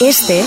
Este 0.00 0.44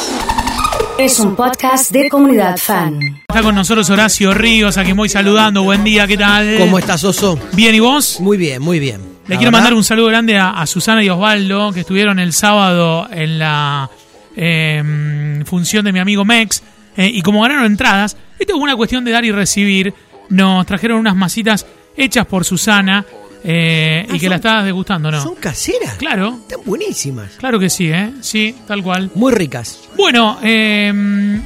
es 0.98 1.20
un 1.20 1.36
podcast 1.36 1.92
de 1.92 2.10
comunidad 2.10 2.58
fan. 2.58 3.00
Está 3.28 3.42
con 3.42 3.56
nosotros 3.56 3.90
Horacio 3.90 4.34
Ríos, 4.34 4.78
a 4.78 4.84
quien 4.84 4.96
voy 4.96 5.10
saludando. 5.10 5.64
Buen 5.64 5.84
día, 5.84 6.08
¿qué 6.08 6.18
tal? 6.18 6.56
¿Cómo 6.58 6.78
estás, 6.80 7.04
Oso? 7.04 7.38
Bien, 7.54 7.76
¿y 7.76 7.80
vos? 7.80 8.20
Muy 8.20 8.38
bien, 8.38 8.62
muy 8.62 8.80
bien. 8.80 9.02
Le 9.28 9.38
quiero 9.38 9.52
mandar 9.52 9.74
un 9.74 9.84
saludo 9.84 10.08
grande 10.08 10.38
a, 10.38 10.52
a 10.52 10.66
Susana 10.68 11.04
y 11.04 11.10
Osvaldo, 11.10 11.72
que 11.72 11.82
estuvieron 11.82 12.20
el 12.20 12.34
sábado 12.34 13.08
en 13.12 13.40
la 13.40 13.90
eh, 14.36 15.44
función 15.46 15.86
de 15.86 15.94
mi 15.94 16.00
amigo 16.00 16.26
Mex. 16.26 16.64
eh, 16.98 17.10
y 17.14 17.22
como 17.22 17.42
ganaron 17.42 17.66
entradas, 17.66 18.18
esto 18.40 18.56
es 18.56 18.60
una 18.62 18.76
cuestión 18.76 19.06
de 19.06 19.12
dar 19.12 19.24
y 19.26 19.32
recibir. 19.32 19.94
Nos 20.30 20.66
trajeron 20.66 20.98
unas 21.00 21.16
masitas 21.16 21.66
hechas 21.96 22.26
por 22.26 22.46
Susana 22.46 23.06
eh, 23.44 24.06
Ah, 24.10 24.16
y 24.16 24.20
que 24.20 24.26
son- 24.26 24.30
la 24.30 24.36
estabas 24.38 24.66
degustando, 24.66 25.12
¿no? 25.12 25.22
¿Son 25.22 25.36
caseras? 25.36 25.96
Claro, 25.96 26.38
Están 26.42 26.60
buenísimas. 26.66 27.32
claro 27.38 27.60
que 27.60 27.70
sí, 27.70 27.90
¿eh? 27.92 28.12
Sí, 28.22 28.56
tal 28.68 28.84
cual. 28.84 29.12
Muy 29.16 29.32
ricas. 29.34 29.80
Bueno, 29.98 30.40
eh, 30.44 31.40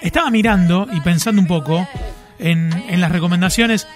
estaba 0.00 0.30
mirando 0.30 0.86
y 0.92 1.00
pensando 1.00 1.40
un 1.40 1.46
poco 1.48 1.88
en, 2.38 2.72
en 2.88 3.00
las 3.00 3.10
recomendaciones. 3.12 3.86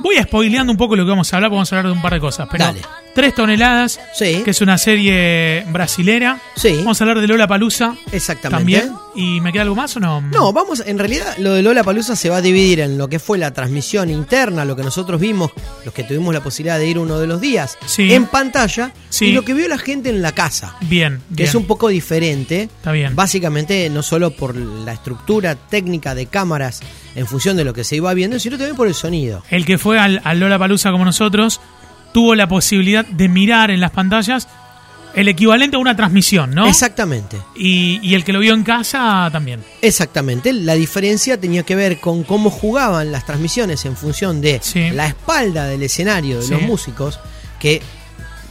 Voy 0.00 0.16
a 0.16 0.24
spoileando 0.24 0.72
un 0.72 0.76
poco 0.76 0.96
lo 0.96 1.04
que 1.04 1.10
vamos 1.10 1.32
a 1.32 1.36
hablar, 1.36 1.50
vamos 1.52 1.72
a 1.72 1.76
hablar 1.76 1.92
de 1.92 1.96
un 1.96 2.02
par 2.02 2.14
de 2.14 2.20
cosas. 2.20 2.48
Pero 2.50 2.64
Dale. 2.64 2.80
Tres 3.14 3.34
toneladas, 3.34 4.00
Sí. 4.12 4.42
que 4.44 4.50
es 4.50 4.60
una 4.60 4.76
serie 4.76 5.64
brasilera. 5.68 6.38
Sí. 6.56 6.78
Vamos 6.78 7.00
a 7.00 7.04
hablar 7.04 7.20
de 7.20 7.28
Lola 7.28 7.46
Palusa 7.46 7.94
Exactamente. 8.10 8.58
también. 8.80 9.03
¿Y 9.16 9.40
me 9.40 9.52
queda 9.52 9.62
algo 9.62 9.74
más 9.76 9.96
o 9.96 10.00
no? 10.00 10.20
No, 10.20 10.52
vamos, 10.52 10.82
en 10.84 10.98
realidad 10.98 11.36
lo 11.38 11.52
de 11.54 11.62
Lola 11.62 11.84
Palusa 11.84 12.16
se 12.16 12.28
va 12.30 12.38
a 12.38 12.42
dividir 12.42 12.80
en 12.80 12.98
lo 12.98 13.08
que 13.08 13.18
fue 13.20 13.38
la 13.38 13.52
transmisión 13.52 14.10
interna, 14.10 14.64
lo 14.64 14.74
que 14.74 14.82
nosotros 14.82 15.20
vimos, 15.20 15.52
los 15.84 15.94
que 15.94 16.02
tuvimos 16.02 16.34
la 16.34 16.42
posibilidad 16.42 16.78
de 16.78 16.88
ir 16.88 16.98
uno 16.98 17.18
de 17.18 17.26
los 17.28 17.40
días, 17.40 17.78
Sí. 17.86 18.12
en 18.12 18.26
pantalla, 18.26 18.92
Sí. 19.10 19.26
y 19.26 19.32
lo 19.32 19.42
que 19.44 19.54
vio 19.54 19.68
la 19.68 19.78
gente 19.78 20.08
en 20.10 20.20
la 20.20 20.32
casa, 20.32 20.74
Bien, 20.80 21.18
que 21.28 21.34
bien. 21.36 21.48
es 21.48 21.54
un 21.54 21.64
poco 21.66 21.88
diferente. 21.88 22.62
Está 22.62 22.90
bien. 22.92 23.14
Básicamente, 23.14 23.88
no 23.90 24.02
solo 24.02 24.32
por 24.32 24.56
la 24.56 24.92
estructura 24.92 25.54
técnica 25.54 26.14
de 26.14 26.26
cámaras 26.26 26.80
en 27.14 27.26
función 27.26 27.56
de 27.56 27.64
lo 27.64 27.72
que 27.72 27.84
se 27.84 27.96
iba 27.96 28.12
viendo, 28.14 28.38
sino 28.40 28.56
también 28.58 28.76
por 28.76 28.88
el 28.88 28.94
sonido. 28.94 29.42
El 29.50 29.64
que 29.64 29.78
fue 29.78 29.98
al, 30.00 30.20
al 30.24 30.40
Lola 30.40 30.58
Palusa 30.58 30.90
como 30.90 31.04
nosotros 31.04 31.60
tuvo 32.12 32.34
la 32.34 32.48
posibilidad 32.48 33.04
de 33.04 33.28
mirar 33.28 33.70
en 33.70 33.80
las 33.80 33.90
pantallas 33.92 34.48
el 35.14 35.28
equivalente 35.28 35.76
a 35.76 35.78
una 35.78 35.94
transmisión, 35.96 36.50
¿no? 36.54 36.66
Exactamente. 36.68 37.36
Y, 37.56 38.00
y 38.02 38.14
el 38.14 38.24
que 38.24 38.32
lo 38.32 38.40
vio 38.40 38.54
en 38.54 38.62
casa 38.64 39.28
también. 39.32 39.60
Exactamente, 39.82 40.52
la 40.52 40.74
diferencia 40.74 41.40
tenía 41.40 41.62
que 41.62 41.74
ver 41.76 42.00
con 42.00 42.24
cómo 42.24 42.50
jugaban 42.50 43.12
las 43.12 43.24
transmisiones 43.26 43.84
en 43.84 43.96
función 43.96 44.40
de 44.40 44.60
Sí. 44.62 44.90
la 44.90 45.06
espalda 45.06 45.66
del 45.66 45.82
escenario 45.82 46.38
de 46.38 46.42
Sí. 46.46 46.50
los 46.52 46.62
músicos, 46.62 47.20
que 47.60 47.80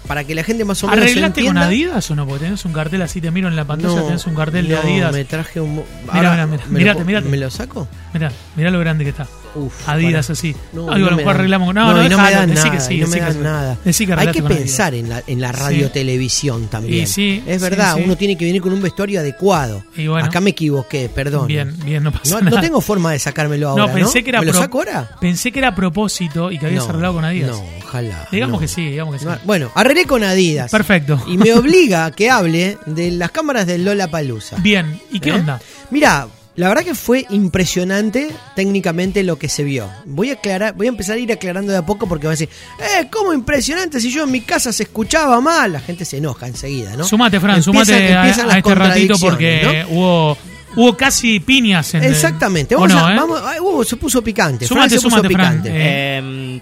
para 0.07 0.25
que 0.25 0.35
la 0.35 0.43
gente 0.43 0.65
más 0.65 0.83
o 0.83 0.87
menos 0.87 1.01
¿Arreglaste 1.03 1.45
con 1.45 1.57
Adidas 1.57 2.11
o 2.11 2.15
no? 2.15 2.27
Porque 2.27 2.43
tenés 2.45 2.65
un 2.65 2.73
cartel 2.73 3.01
así, 3.01 3.21
te 3.21 3.31
miro 3.31 3.47
en 3.47 3.55
la 3.55 3.65
pantalla, 3.65 3.95
No, 3.95 4.03
tenés 4.03 4.25
un 4.27 4.35
cartel 4.35 4.67
de 4.67 4.73
no, 4.75 4.81
Adidas. 4.81 5.13
me 5.13 5.23
traje 5.25 5.61
un... 5.61 5.75
Mirá, 6.13 6.31
mirá, 6.31 6.45
mirá, 6.47 6.63
¿me 6.67 6.79
mirate, 6.79 6.99
lo, 6.99 7.05
mirate. 7.05 7.29
¿Me 7.29 7.37
lo 7.37 7.49
saco? 7.49 7.87
Mirá, 8.13 8.29
mirá 8.57 8.69
lo 8.69 8.79
grande 8.79 9.05
que 9.05 9.11
está. 9.11 9.27
Uf, 9.55 9.87
Adidas 9.87 10.29
así. 10.29 10.55
No, 10.71 10.87
No, 10.87 10.91
a 10.91 10.97
lo 10.97 11.11
me 11.11 11.17
mejor 11.17 11.35
arreglamos. 11.35 11.73
No, 11.73 11.93
no, 11.93 12.09
no, 12.09 12.17
me 12.17 12.31
dan 12.31 12.53
nada, 12.53 13.35
nada. 13.41 13.77
Hay 14.17 14.27
que 14.31 14.43
pensar 14.43 14.93
en 14.93 15.09
la, 15.09 15.23
en 15.27 15.41
la 15.41 15.51
radio 15.51 15.91
televisión 15.91 16.67
también. 16.67 17.07
Sí, 17.07 17.43
es 17.45 17.61
verdad, 17.61 17.97
uno 18.03 18.15
tiene 18.15 18.37
que 18.37 18.45
venir 18.45 18.61
con 18.61 18.73
un 18.73 18.81
vestuario 18.81 19.19
adecuado. 19.19 19.83
Y 19.95 20.07
bueno. 20.07 20.27
Acá 20.27 20.41
me 20.41 20.51
equivoqué, 20.51 21.09
perdón. 21.13 21.47
Bien, 21.47 21.75
bien, 21.85 22.03
no 22.03 22.11
pasa 22.11 22.35
No, 22.35 22.41
nada. 22.41 22.55
no 22.57 22.61
tengo 22.61 22.81
forma 22.81 23.11
de 23.11 23.19
sacármelo 23.19 23.69
ahora, 23.69 23.87
No, 23.87 23.93
pensé 23.93 24.23
que 24.23 24.29
era 24.29 24.39
¿Me 24.39 24.47
lo 24.47 24.53
saco 24.53 24.79
ahora? 24.79 25.09
Pensé 25.19 25.51
que 25.51 25.59
era 25.59 25.69
a 25.69 25.75
propósito 25.75 26.51
y 26.51 26.57
que 26.59 26.65
habías 26.67 26.87
arreglado 26.87 27.13
con 27.15 27.25
Adidas. 27.25 27.51
No, 27.51 27.63
ojalá. 27.83 28.27
Digamos 28.31 28.59
que 28.59 28.67
sí, 28.67 28.85
digamos 28.89 29.13
que 29.13 29.19
sí. 29.19 29.25
No, 29.25 29.37
Bueno, 29.43 29.71
arreglé 29.75 30.05
con 30.05 30.23
Adidas. 30.23 30.71
Perfecto. 30.71 31.21
Y 31.27 31.37
me 31.37 31.53
obliga 31.53 32.05
a 32.05 32.11
que 32.11 32.29
hable 32.29 32.77
de 32.85 33.11
las 33.11 33.31
cámaras 33.31 33.67
del 33.67 33.85
Lola 33.85 34.07
Palusa. 34.09 34.57
Bien, 34.59 34.99
¿y 35.11 35.19
qué 35.19 35.31
onda? 35.31 35.59
Mira, 35.91 36.27
la 36.55 36.67
verdad 36.69 36.83
que 36.83 36.93
fue 36.95 37.25
impresionante 37.29 38.29
técnicamente 38.55 39.23
lo 39.23 39.37
que 39.39 39.49
se 39.49 39.63
vio. 39.63 39.89
Voy 40.05 40.29
a 40.29 40.33
aclarar, 40.33 40.75
voy 40.75 40.85
a 40.87 40.89
empezar 40.89 41.15
a 41.15 41.19
ir 41.19 41.31
aclarando 41.31 41.71
de 41.71 41.77
a 41.79 41.85
poco 41.85 42.07
porque 42.07 42.27
van 42.27 42.31
a 42.35 42.37
decir, 42.37 42.49
eh, 42.79 43.07
¿cómo 43.11 43.33
impresionante? 43.33 43.99
Si 43.99 44.11
yo 44.11 44.23
en 44.23 44.31
mi 44.31 44.41
casa 44.41 44.71
se 44.71 44.83
escuchaba 44.83 45.41
mal, 45.41 45.73
la 45.73 45.79
gente 45.79 46.05
se 46.05 46.17
enoja 46.17 46.47
enseguida, 46.47 46.95
¿no? 46.95 47.03
Sumate, 47.05 47.39
Fran, 47.39 47.57
Empiezan- 47.57 47.63
sumate 47.63 47.93
a, 48.13 48.19
empiezan 48.21 48.45
a 48.45 48.47
las 48.49 48.57
este 48.57 48.75
ratito 48.75 49.15
porque 49.19 49.85
¿no? 49.89 49.95
hubo, 49.95 50.37
hubo 50.75 50.97
casi 50.97 51.39
piñas 51.39 51.93
en 51.95 52.03
Exactamente. 52.03 52.75
¿o 52.75 52.79
Vamos 52.81 52.93
no, 52.95 53.05
a, 53.07 53.13
eh? 53.13 53.17
vamos, 53.17 53.41
ay, 53.45 53.59
uh, 53.59 53.83
se 53.83 53.95
puso 53.95 54.21
picante. 54.23 54.67
Sumate, 54.67 54.89
Fran 54.89 54.99
se 54.99 55.03
puso 55.05 55.09
sumate, 55.17 55.27
picante. 55.29 55.69
Eh, 55.69 56.19
Eh, 56.19 56.61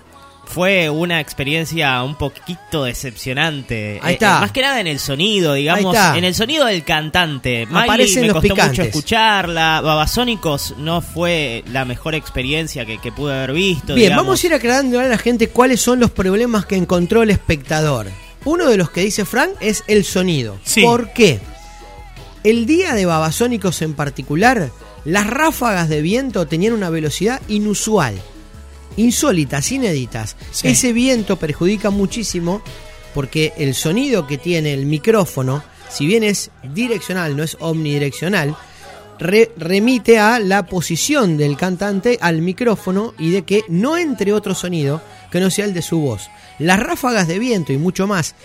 fue 0.53 0.89
una 0.89 1.19
experiencia 1.19 2.03
un 2.03 2.16
poquito 2.16 2.84
decepcionante. 2.84 4.00
Ahí 4.01 4.12
Eh, 4.12 4.13
está. 4.13 4.38
eh, 4.38 4.41
más 4.41 4.51
que 4.51 4.62
nada 4.62 4.79
en 4.79 4.88
el 4.88 5.00
sonido, 5.00 5.53
digamos. 5.53 5.95
Está. 5.95 6.17
En 6.17 6.23
el 6.23 6.35
sonido 6.35 6.66
del 6.66 6.84
cantante. 6.84 7.66
Miley 7.67 7.84
Aparecen 7.84 8.22
me 8.22 8.28
los 8.28 8.35
costó 8.35 8.53
picantes. 8.53 8.78
mucho 8.79 8.81
escucharla. 8.89 9.81
Babasónicos 9.81 10.75
no 10.78 11.01
fue 11.01 11.63
la 11.72 11.85
mejor 11.85 12.16
experiencia 12.16 12.85
que, 12.85 12.97
que 12.97 13.12
pude 13.12 13.34
haber 13.34 13.53
visto. 13.53 13.88
Bien, 13.95 14.09
digamos. 14.09 14.25
vamos 14.25 14.44
a 14.44 14.47
ir 14.47 14.53
aclarando 14.53 15.00
a 15.00 15.03
la 15.03 15.17
gente 15.17 15.47
cuáles 15.50 15.79
son 15.81 16.00
los 16.00 16.12
problemas 16.12 16.66
que 16.66 16.75
encontró 16.75 17.23
el 17.23 17.29
espectador. 17.29 18.07
Uno 18.44 18.68
de 18.68 18.78
los 18.78 18.89
que 18.89 19.01
dice 19.01 19.23
Frank 19.25 19.51
es 19.59 19.83
el 19.88 20.03
sonido. 20.03 20.57
Sí. 20.63 20.81
¿Por 20.81 21.13
qué? 21.13 21.39
El 22.44 22.66
día 22.66 22.94
de 22.94 23.06
Babasónicos 23.06 23.81
en 23.83 23.94
particular, 23.94 24.72
las 25.06 25.28
ráfagas 25.28 25.89
de 25.89 26.01
viento 26.01 26.47
tenían 26.47 26.73
una 26.73 26.89
velocidad 26.89 27.39
inusual, 27.47 28.19
insólitas, 28.97 29.72
inéditas. 29.72 30.35
Sí. 30.52 30.69
Ese 30.69 30.94
viento 30.94 31.38
perjudica 31.38 31.90
muchísimo 31.90 32.62
porque 33.13 33.53
el 33.57 33.75
sonido 33.75 34.28
que 34.28 34.38
tiene 34.38 34.74
el 34.74 34.85
micrófono, 34.85 35.63
si 35.90 36.06
bien 36.06 36.24
es 36.24 36.52
direccional, 36.74 37.35
no 37.35 37.44
es 37.44 37.57
omnidireccional, 37.59 38.56
re- 39.19 39.51
remite 39.57 40.18
a 40.19 40.40
la 40.40 40.66
posición 40.66 41.38
del 41.38 41.57
cantante 41.57 42.18
al 42.22 42.41
micrófono 42.41 43.13
y 43.19 43.31
de 43.31 43.44
que 43.44 43.63
no 43.68 43.97
entre 43.97 44.34
otro 44.34 44.56
sonido 44.56 45.01
que 45.31 45.40
no 45.40 45.50
sea 45.50 45.66
el 45.66 45.74
de 45.74 45.81
su 45.81 46.00
voz. 46.00 46.30
Las 46.59 46.80
ráfagas 46.80 47.28
de 47.28 47.40
viento 47.40 47.74
y 47.74 47.78
mucho 47.78 48.07
más, 48.07 48.35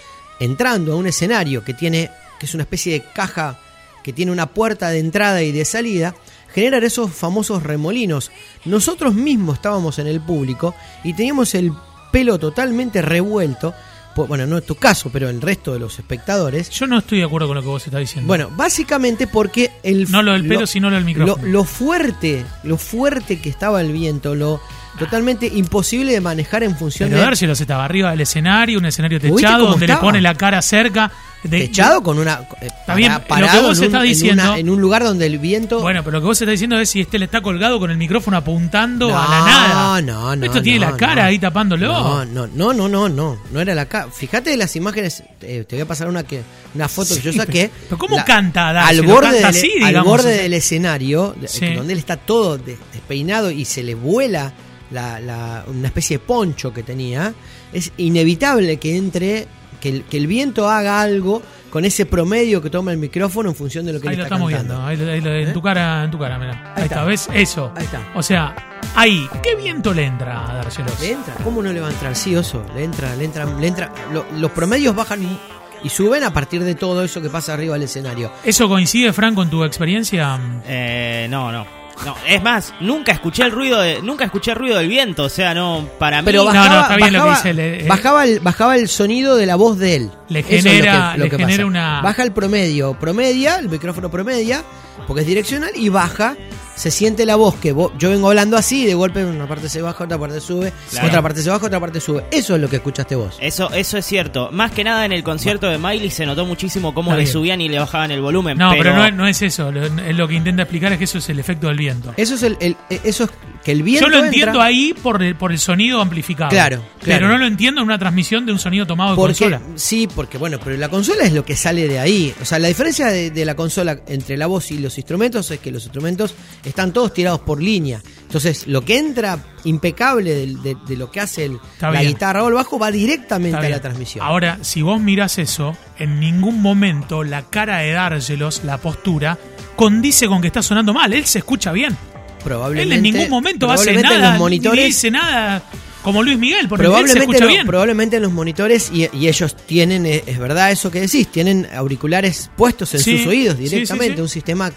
entrando 0.41 0.93
a 0.93 0.97
un 0.97 1.07
escenario 1.07 1.65
que 1.65 1.75
tiene, 1.75 2.11
que 2.39 2.47
es 2.47 2.55
una 2.55 2.65
especie 2.65 2.93
de 2.95 3.05
caja 3.15 3.59
que 4.03 4.13
tiene 4.13 4.31
una 4.33 4.47
puerta 4.47 4.91
de 4.91 5.01
entrada 5.01 5.43
y 5.43 5.51
de 5.51 5.65
salida, 5.65 6.15
generan 6.57 6.83
esos 6.85 7.13
famosos 7.13 7.63
remolinos. 7.63 8.33
Nosotros 8.65 9.15
mismos 9.15 9.57
estábamos 9.57 9.99
en 9.99 10.07
el 10.07 10.21
público 10.23 10.75
y 11.05 11.13
teníamos 11.15 11.55
el 11.55 11.71
pelo 12.11 12.39
totalmente 12.39 13.03
revuelto. 13.03 13.75
po- 14.15 14.27
Bueno, 14.27 14.47
no 14.47 14.57
es 14.57 14.65
tu 14.65 14.75
caso, 14.77 15.11
pero 15.13 15.29
el 15.29 15.43
resto 15.43 15.75
de 15.75 15.79
los 15.79 15.99
espectadores. 15.99 16.71
yo 16.71 16.87
no 16.87 16.97
estoy 16.99 17.19
de 17.19 17.25
acuerdo 17.25 17.47
con 17.49 17.57
lo 17.57 17.61
que 17.63 17.69
vos 17.69 17.85
estás 17.87 18.01
diciendo. 18.01 18.27
Bueno, 18.27 18.51
básicamente 18.57 19.27
porque 19.27 19.71
el 19.83 20.11
No 20.11 20.23
lo 20.23 20.33
del 20.33 20.49
pelo, 20.49 20.67
sino 20.67 20.89
lo 20.89 20.97
del 20.97 21.05
micrófono. 21.05 21.43
Lo, 21.45 21.53
lo 21.53 21.65
fuerte, 21.65 22.45
lo 22.65 22.79
fuerte 22.79 23.39
que 23.41 23.51
estaba 23.51 23.83
el 23.83 23.93
viento, 23.93 24.35
lo 24.35 24.61
totalmente 24.99 25.47
imposible 25.47 26.13
de 26.13 26.23
manejar 26.23 26.63
en 26.63 26.75
función 26.75 27.11
Pero 27.11 27.21
de 27.21 27.27
Dárselos 27.27 27.61
estaba 27.61 27.85
arriba 27.85 28.11
del 28.13 28.23
escenario, 28.23 28.79
un 28.79 28.87
escenario 28.87 29.19
¿Viste 29.21 29.37
techado, 29.37 29.67
donde 29.69 29.87
le 29.89 29.97
pone 29.99 30.23
la 30.23 30.35
cara 30.35 30.63
cerca. 30.63 31.13
De- 31.43 31.61
techado 31.61 32.03
con 32.03 32.19
una 32.19 32.41
eh, 32.61 32.69
bien, 32.97 33.13
lo 33.13 33.21
que 33.21 33.27
parado 33.29 33.63
vos 33.69 33.79
en, 33.79 33.85
un, 33.85 33.85
estás 33.87 34.03
en 34.03 34.09
diciendo- 34.09 34.43
una- 34.45 34.59
en 34.59 34.71
un 34.71 34.81
lugar 34.81 35.05
donde 35.05 35.27
el 35.27 35.39
viento 35.39 35.81
Bueno, 35.81 36.03
pero 36.03 36.13
lo 36.17 36.21
que 36.21 36.27
vos 36.27 36.41
estás 36.41 36.53
diciendo 36.53 36.79
es 36.81 36.91
si 36.91 37.01
este 37.01 37.19
le 37.19 37.27
está 37.27 37.41
colgado 37.41 37.79
con 37.79 37.91
el 37.91 37.97
micrófono 37.97 38.37
apuntando 38.37 39.09
No, 39.09 39.19
a 39.19 39.29
la 39.29 39.39
nada. 39.47 40.03
no, 40.03 40.35
no, 40.37 40.45
Esto 40.47 40.61
tiene 40.63 40.81
la 40.81 40.97
cara 40.97 41.23
no. 41.23 41.29
ahí 41.29 41.39
tapándolo. 41.39 41.87
No, 41.93 42.25
no, 42.25 42.47
no, 42.47 42.73
no, 42.73 42.89
no, 42.89 43.09
no, 43.09 43.39
no 43.53 43.61
era 43.61 43.75
la 43.75 43.87
cara. 43.87 44.09
Fíjate 44.11 44.57
las 44.57 44.75
imágenes, 44.77 45.23
eh, 45.43 45.65
te 45.69 45.77
voy 45.77 45.83
a 45.83 45.87
pasar 45.87 46.09
una 46.09 46.23
que 46.25 46.43
una 46.75 46.89
foto 46.89 47.15
que 47.15 47.21
yo 47.23 47.33
saqué. 47.33 47.71
pero- 47.73 47.85
pero 47.91 47.99
¿cómo 47.99 48.17
La- 48.17 48.25
canta 48.25 48.69
al 48.69 48.75
Dárselo? 48.75 49.09
borde 49.13 49.27
Canta 49.31 49.37
del, 49.39 49.47
así, 49.57 49.73
al 49.83 50.03
borde 50.03 50.31
o 50.31 50.33
sea. 50.35 50.43
del 50.43 50.55
escenario, 50.55 51.37
Sí. 51.47 51.75
donde 51.75 51.93
él 51.93 51.99
está 51.99 52.17
todo 52.17 52.59
de- 52.59 52.77
despeinado 52.93 53.51
y 53.51 53.65
se 53.65 53.83
le 53.83 53.95
vuela 53.95 54.53
la, 54.91 55.19
la- 55.21 55.65
una 55.69 55.89
especie 55.89 56.19
de 56.19 56.25
poncho 56.25 56.73
que 56.73 56.83
tenía, 56.83 57.35
es 57.73 57.93
inevitable 57.97 58.77
que 58.79 58.97
entre, 58.97 59.47
que 59.87 59.97
el, 59.97 60.03
que 60.05 60.17
el 60.17 60.27
viento 60.27 60.69
haga 60.69 61.01
algo 61.01 61.43
con 61.71 61.85
ese 61.85 62.07
promedio 62.07 62.61
que 62.63 62.71
toma 62.71 62.91
el 62.93 62.99
micrófono 62.99 63.51
en 63.51 63.55
función 63.55 63.85
de 63.87 63.93
lo 63.93 64.01
que 64.01 64.09
Ahí 64.09 64.15
él 64.15 64.19
lo 64.21 64.25
está 64.25 64.35
estamos 64.37 64.51
cantando. 64.51 64.87
viendo, 64.87 64.87
ahí 64.89 64.97
lo- 64.97 65.13
ahí 65.13 65.21
lo- 65.21 65.35
en 65.43 65.49
¿Eh? 65.49 65.53
tu 65.53 65.63
cara, 65.63 66.05
en 66.05 66.11
tu 66.11 66.19
cara, 66.19 66.39
mira. 66.39 66.53
Ahí, 66.53 66.59
Ahí 66.77 66.83
está. 66.85 66.85
está. 66.85 67.05
¿ves? 67.05 67.29
Eso. 67.35 67.73
Ahí 67.77 67.85
está. 67.85 68.01
O 68.15 68.23
sea, 68.23 68.55
ahí, 68.95 69.29
¿qué 69.43 69.55
viento 69.57 69.93
le 69.95 70.05
entra 70.07 70.51
a 70.51 70.55
dárselos? 70.57 70.99
Le 71.01 71.13
entra, 71.13 71.35
¿cómo 71.45 71.63
no 71.63 71.73
le 71.73 71.81
va 71.81 71.89
a 71.89 71.91
entrar? 71.91 72.17
Sí, 72.17 72.35
oso, 72.35 72.65
le 72.75 72.83
entra, 72.85 73.15
le 73.17 73.25
entra, 73.25 73.45
le 73.45 73.67
entra. 73.67 73.93
Lo- 74.13 74.27
los 74.39 74.51
promedios 74.53 74.95
bajan 74.97 75.23
y, 75.23 75.39
y 75.85 75.89
suben 75.89 76.25
a 76.25 76.33
partir 76.33 76.65
de 76.65 76.75
todo 76.75 77.05
eso 77.05 77.21
que 77.21 77.29
pasa 77.31 77.53
arriba 77.55 77.75
del 77.75 77.83
escenario. 77.83 78.33
¿Eso 78.45 78.69
coincide, 78.69 79.13
Fran, 79.13 79.35
con 79.35 79.51
tu 79.51 79.63
experiencia? 79.65 80.39
Eh, 80.67 81.27
no, 81.31 81.53
no. 81.53 81.76
No, 82.05 82.15
es 82.29 82.43
más, 82.43 82.75
nunca 82.81 83.13
escuché 83.13 83.43
el 83.43 83.51
ruido 83.53 83.81
de, 83.81 84.03
nunca 84.03 84.25
escuché 84.27 84.51
el 84.53 84.59
ruido 84.59 84.79
del 84.79 84.89
viento, 84.89 85.25
o 85.25 85.29
sea, 85.29 85.55
no, 85.55 85.89
para 85.99 86.23
Pero 86.23 86.43
mí 86.43 86.49
No, 86.49 86.53
bajaba, 86.55 86.75
no, 86.77 86.83
está 86.83 86.97
bien 86.97 87.13
lo 87.13 87.19
que 87.23 87.29
bajaba- 87.29 87.37
dice, 87.37 87.55
le- 87.55 87.85
eh. 87.85 87.89
bajaba, 87.89 88.25
el, 88.25 88.41
bajaba 88.41 88.77
el 88.77 88.89
sonido 88.89 89.35
de 89.37 89.47
la 89.47 89.57
voz 89.57 89.79
de 89.79 89.97
él. 89.97 90.11
Le 90.29 90.41
es 90.41 90.47
genera- 90.47 90.93
lo 90.95 91.13
que- 91.13 91.19
lo 91.19 91.25
le 91.25 91.31
que 91.31 91.37
genera 91.39 91.57
pasa. 91.57 91.67
una- 91.67 92.01
Baja 92.03 92.23
el 92.23 92.33
promedio, 92.33 92.99
promedia, 92.99 93.57
el 93.57 93.69
micrófono 93.69 94.11
promedia, 94.11 94.63
porque 95.07 95.23
es 95.23 95.27
direccional, 95.27 95.71
y 95.75 95.89
baja 95.89 96.37
se 96.77 96.93
siente 96.93 97.27
la 97.27 97.35
voz 97.35 97.57
que 97.57 97.73
vos- 97.73 97.91
yo 97.99 98.11
vengo 98.11 98.29
hablando 98.29 98.57
así 98.57 98.83
y 98.85 98.87
de 98.87 98.95
golpe 98.95 99.25
una 99.25 99.49
parte 99.49 99.69
se 99.69 99.83
baja, 99.83 100.05
otra 100.05 100.19
parte 100.19 100.41
sube, 100.41 100.73
Claro. 100.91 101.09
otra 101.09 101.23
parte 101.23 101.43
se 101.43 101.51
baja, 101.51 101.67
otra 101.67 101.81
parte 101.81 102.01
sube. 102.01 102.25
Eso 102.31 102.55
es 102.55 102.61
lo 102.61 102.69
que 102.71 102.77
escuchaste 102.77 103.17
vos. 103.17 103.37
Eso, 103.41 103.71
eso 103.73 103.99
es 103.99 104.05
cierto. 104.07 104.51
Más 104.53 104.71
que 104.71 104.85
nada 104.85 105.05
en 105.05 105.11
el 105.13 105.25
concierto 105.25 105.67
de 105.69 105.79
Miley 105.79 106.11
se 106.11 106.25
notó 106.27 106.45
muchísimo 106.47 106.95
cómo 106.95 107.11
Está 107.11 107.17
le 107.17 107.23
bien. 107.25 107.33
subían 107.33 107.61
y 107.63 107.69
le 107.69 107.79
bajaban 107.81 108.11
el 108.13 108.21
volumen. 108.21 108.57
No, 108.59 108.71
pero, 108.77 108.95
no, 108.95 109.05
es- 109.07 109.15
no 109.15 109.27
es 109.27 109.43
eso. 109.43 109.73
Lo, 109.73 109.83
es 109.85 110.17
lo 110.17 110.29
que 110.29 110.35
intenta 110.35 110.63
explicar 110.63 110.93
es 110.93 110.99
que 110.99 111.05
eso 111.05 111.19
es 111.19 111.29
el 111.31 111.39
efecto 111.41 111.67
del 111.69 111.79
viento. 111.79 112.13
Eso 112.17 112.35
es 112.35 112.43
el, 112.45 112.57
el- 112.61 112.77
eso 113.03 113.25
es 113.25 113.31
que 113.67 113.73
el 113.73 113.83
viento 113.83 114.05
Yo 114.05 114.09
lo 114.11 114.19
entra- 114.19 114.29
entiendo 114.29 114.63
ahí 114.63 114.95
por 115.03 115.21
el, 115.25 115.35
por 115.35 115.51
el 115.51 115.59
sonido 115.59 116.01
amplificado. 116.01 116.51
Claro, 116.51 116.81
Pero 117.03 117.27
no 117.27 117.37
lo 117.37 117.47
entiendo 117.49 117.81
en 117.81 117.89
una 117.89 117.99
transmisión 117.99 118.47
de 118.47 118.53
un 118.53 118.61
sonido 118.61 118.87
tomado 118.87 119.11
de 119.11 119.17
Porque, 119.17 119.35
consola. 119.51 119.61
sí, 119.75 120.07
porque 120.15 120.39
bueno, 120.39 120.61
pero 120.63 120.77
la 120.77 120.89
consola 120.89 121.25
es 121.25 121.33
lo 121.33 121.45
que 121.45 121.57
sale 121.57 121.89
de 121.89 121.99
ahí. 121.99 122.33
O 122.41 122.45
sea, 122.45 122.61
la 122.61 122.69
diferencia 122.69 123.09
de, 123.09 123.33
de 123.33 123.45
la 123.45 123.57
consola 123.57 123.99
entre 124.07 124.37
la 124.37 124.47
voz 124.47 124.71
y 124.71 124.79
los 124.79 124.97
instrumentos 124.99 125.51
es 125.51 125.59
que 125.59 125.73
los 125.73 125.83
instrumentos 125.83 126.37
están 126.65 126.93
todos 126.93 127.13
tirados 127.13 127.41
por 127.41 127.61
línea. 127.61 128.01
Entonces, 128.23 128.69
lo 128.69 128.85
que 128.85 128.99
entra 128.99 129.37
impecable 129.65 130.33
de, 130.47 130.77
de 130.87 130.97
lo 130.97 131.11
que 131.11 131.19
hace 131.19 131.47
el- 131.47 131.59
la 131.81 132.05
guitarra 132.05 132.45
o 132.45 132.49
el 132.49 132.55
bajo 132.55 132.79
va 132.79 132.93
directamente 132.93 133.59
a 133.59 133.69
la 133.69 133.81
transmisión. 133.81 134.25
Ahora, 134.25 134.59
si 134.63 134.81
vos 134.81 135.01
mirás 135.01 135.39
eso, 135.39 135.77
en 135.99 136.21
ningún 136.21 136.63
momento 136.63 137.25
la 137.25 137.43
cara 137.51 137.79
de 137.79 137.91
Dárgelos, 137.91 138.63
la 138.63 138.79
postura, 138.79 139.37
condice 139.75 140.29
con 140.29 140.41
que 140.41 140.47
está 140.47 140.63
sonando 140.63 140.95
mal. 140.95 141.13
Él 141.13 141.27
se 141.27 141.39
escucha 141.41 141.73
bien. 141.73 141.97
Él 142.47 142.53
probablemente, 142.53 142.95
en 142.97 143.03
ningún 143.03 143.31
momento 143.31 143.71
hace 143.71 143.93
nada, 143.95 144.19
los 144.25 144.33
ni 144.35 144.39
monitores, 144.39 144.85
dice 144.87 145.11
nada 145.11 145.63
como 146.03 146.23
Luis 146.23 146.39
Miguel, 146.39 146.69
porque 146.69 146.85
él 146.85 146.91
se 146.91 146.93
probablemente, 146.93 147.21
escucha 147.25 147.45
lo- 147.45 147.51
bien. 147.51 147.67
probablemente 147.67 148.17
en 148.17 148.23
los 148.23 148.33
monitores 148.33 148.91
y, 148.93 149.09
y 149.13 149.27
ellos 149.29 149.57
tienen, 149.67 150.07
eh, 150.07 150.23
es 150.27 150.39
verdad 150.39 150.71
eso 150.71 150.91
que 150.91 151.01
decís, 151.01 151.27
tienen 151.29 151.67
auriculares 151.75 152.49
puestos 152.57 152.95
en 152.95 153.01
Sí, 153.01 153.19
sus 153.19 153.27
oídos 153.27 153.57
sí, 153.57 153.65
directamente, 153.65 154.15
sí. 154.17 154.21
un 154.23 154.29
sistema 154.29 154.71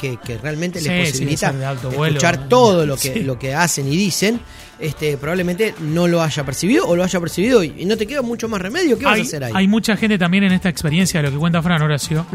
que, 0.00 0.18
que 0.24 0.38
realmente 0.38 0.80
les 0.80 1.10
posibilita 1.10 1.52
vuelo. 1.52 2.06
escuchar 2.16 2.48
todo 2.48 2.84
lo 2.84 2.96
que, 2.98 3.20
lo 3.22 3.38
que 3.38 3.54
hacen 3.54 3.86
y 3.92 3.96
dicen. 3.96 4.40
Este, 4.80 5.16
probablemente 5.16 5.76
no 5.80 6.08
lo 6.08 6.20
haya 6.20 6.42
percibido 6.44 6.88
o 6.88 6.96
lo 6.96 7.04
haya 7.04 7.20
percibido 7.20 7.62
y, 7.62 7.72
y 7.78 7.84
no 7.84 7.96
te 7.96 8.04
queda 8.04 8.20
mucho 8.20 8.48
más 8.48 8.60
remedio. 8.60 8.98
¿Qué 8.98 9.04
vas 9.04 9.20
a 9.20 9.22
hacer 9.22 9.44
ahí? 9.44 9.52
hay 9.54 9.68
mucha 9.68 9.96
gente 9.96 10.18
también 10.18 10.42
en 10.42 10.50
esta 10.52 10.68
experiencia 10.68 11.20
de 11.22 11.28
lo 11.28 11.32
que 11.32 11.38
cuenta 11.38 11.62
Fran 11.62 11.80
Horacio. 11.82 12.26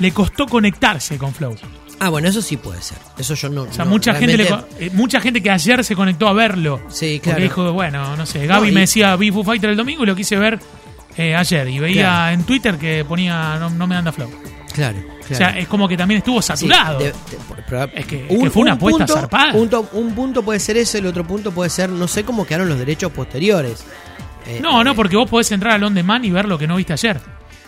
Le 0.00 0.10
costó 0.10 0.46
conectarse 0.46 1.16
con 1.16 1.32
Flow. 1.32 1.54
Ah, 1.98 2.08
bueno, 2.10 2.28
eso 2.28 2.42
sí 2.42 2.56
puede 2.56 2.82
ser. 2.82 2.98
Eso 3.18 3.34
yo 3.34 3.48
no. 3.48 3.62
O 3.62 3.72
sea, 3.72 3.84
no, 3.84 3.90
mucha, 3.90 4.14
gente 4.14 4.36
le 4.36 4.44
eh, 4.78 4.90
mucha 4.92 5.20
gente 5.20 5.42
que 5.42 5.50
ayer 5.50 5.82
se 5.84 5.96
conectó 5.96 6.28
a 6.28 6.32
verlo. 6.34 6.80
Sí, 6.88 7.16
Porque 7.16 7.20
claro. 7.20 7.42
dijo, 7.42 7.72
bueno, 7.72 8.16
no 8.16 8.26
sé, 8.26 8.46
Gaby 8.46 8.66
No, 8.66 8.68
y- 8.68 8.72
me 8.72 8.80
decía, 8.80 9.16
vi 9.16 9.30
Foo 9.30 9.42
Fighter 9.44 9.70
el 9.70 9.76
domingo 9.76 10.02
y 10.02 10.06
lo 10.06 10.14
quise 10.14 10.36
ver 10.36 10.58
eh, 11.16 11.34
ayer. 11.34 11.66
Y 11.68 11.78
veía 11.78 12.02
Claro. 12.02 12.34
en 12.34 12.44
Twitter 12.44 12.76
que 12.76 13.04
ponía, 13.04 13.56
no, 13.58 13.70
no 13.70 13.86
me 13.86 13.96
anda 13.96 14.12
Flow. 14.12 14.30
Claro, 14.74 14.98
O 14.98 15.26
claro. 15.26 15.36
sea, 15.36 15.58
es 15.58 15.66
como 15.68 15.88
que 15.88 15.96
también 15.96 16.18
estuvo 16.18 16.42
Sí, 16.42 16.48
saturado. 16.48 16.98
de- 16.98 17.06
de- 17.06 17.12
proba- 17.66 17.90
Es 17.94 18.04
que- 18.04 18.26
fue 18.52 18.62
una 18.62 18.72
apuesta 18.74 19.06
punto, 19.06 19.14
zarpada. 19.14 19.52
punto- 19.52 19.88
un 19.92 20.14
punto 20.14 20.42
puede 20.42 20.60
ser 20.60 20.76
eso, 20.76 20.98
el 20.98 21.06
otro 21.06 21.26
punto 21.26 21.50
puede 21.52 21.70
ser, 21.70 21.88
no 21.88 22.06
sé 22.06 22.24
cómo 22.24 22.46
quedaron 22.46 22.68
los 22.68 22.78
derechos 22.78 23.10
posteriores. 23.12 23.84
Eh, 24.46 24.60
no, 24.62 24.84
no, 24.84 24.94
porque 24.94 25.16
vos 25.16 25.30
podés 25.30 25.50
entrar 25.52 25.72
al 25.72 25.82
on 25.84 25.94
demand 25.94 26.24
y 26.26 26.30
ver 26.30 26.46
lo 26.46 26.58
que 26.58 26.66
no 26.66 26.76
viste 26.76 26.92
ayer. 26.92 27.18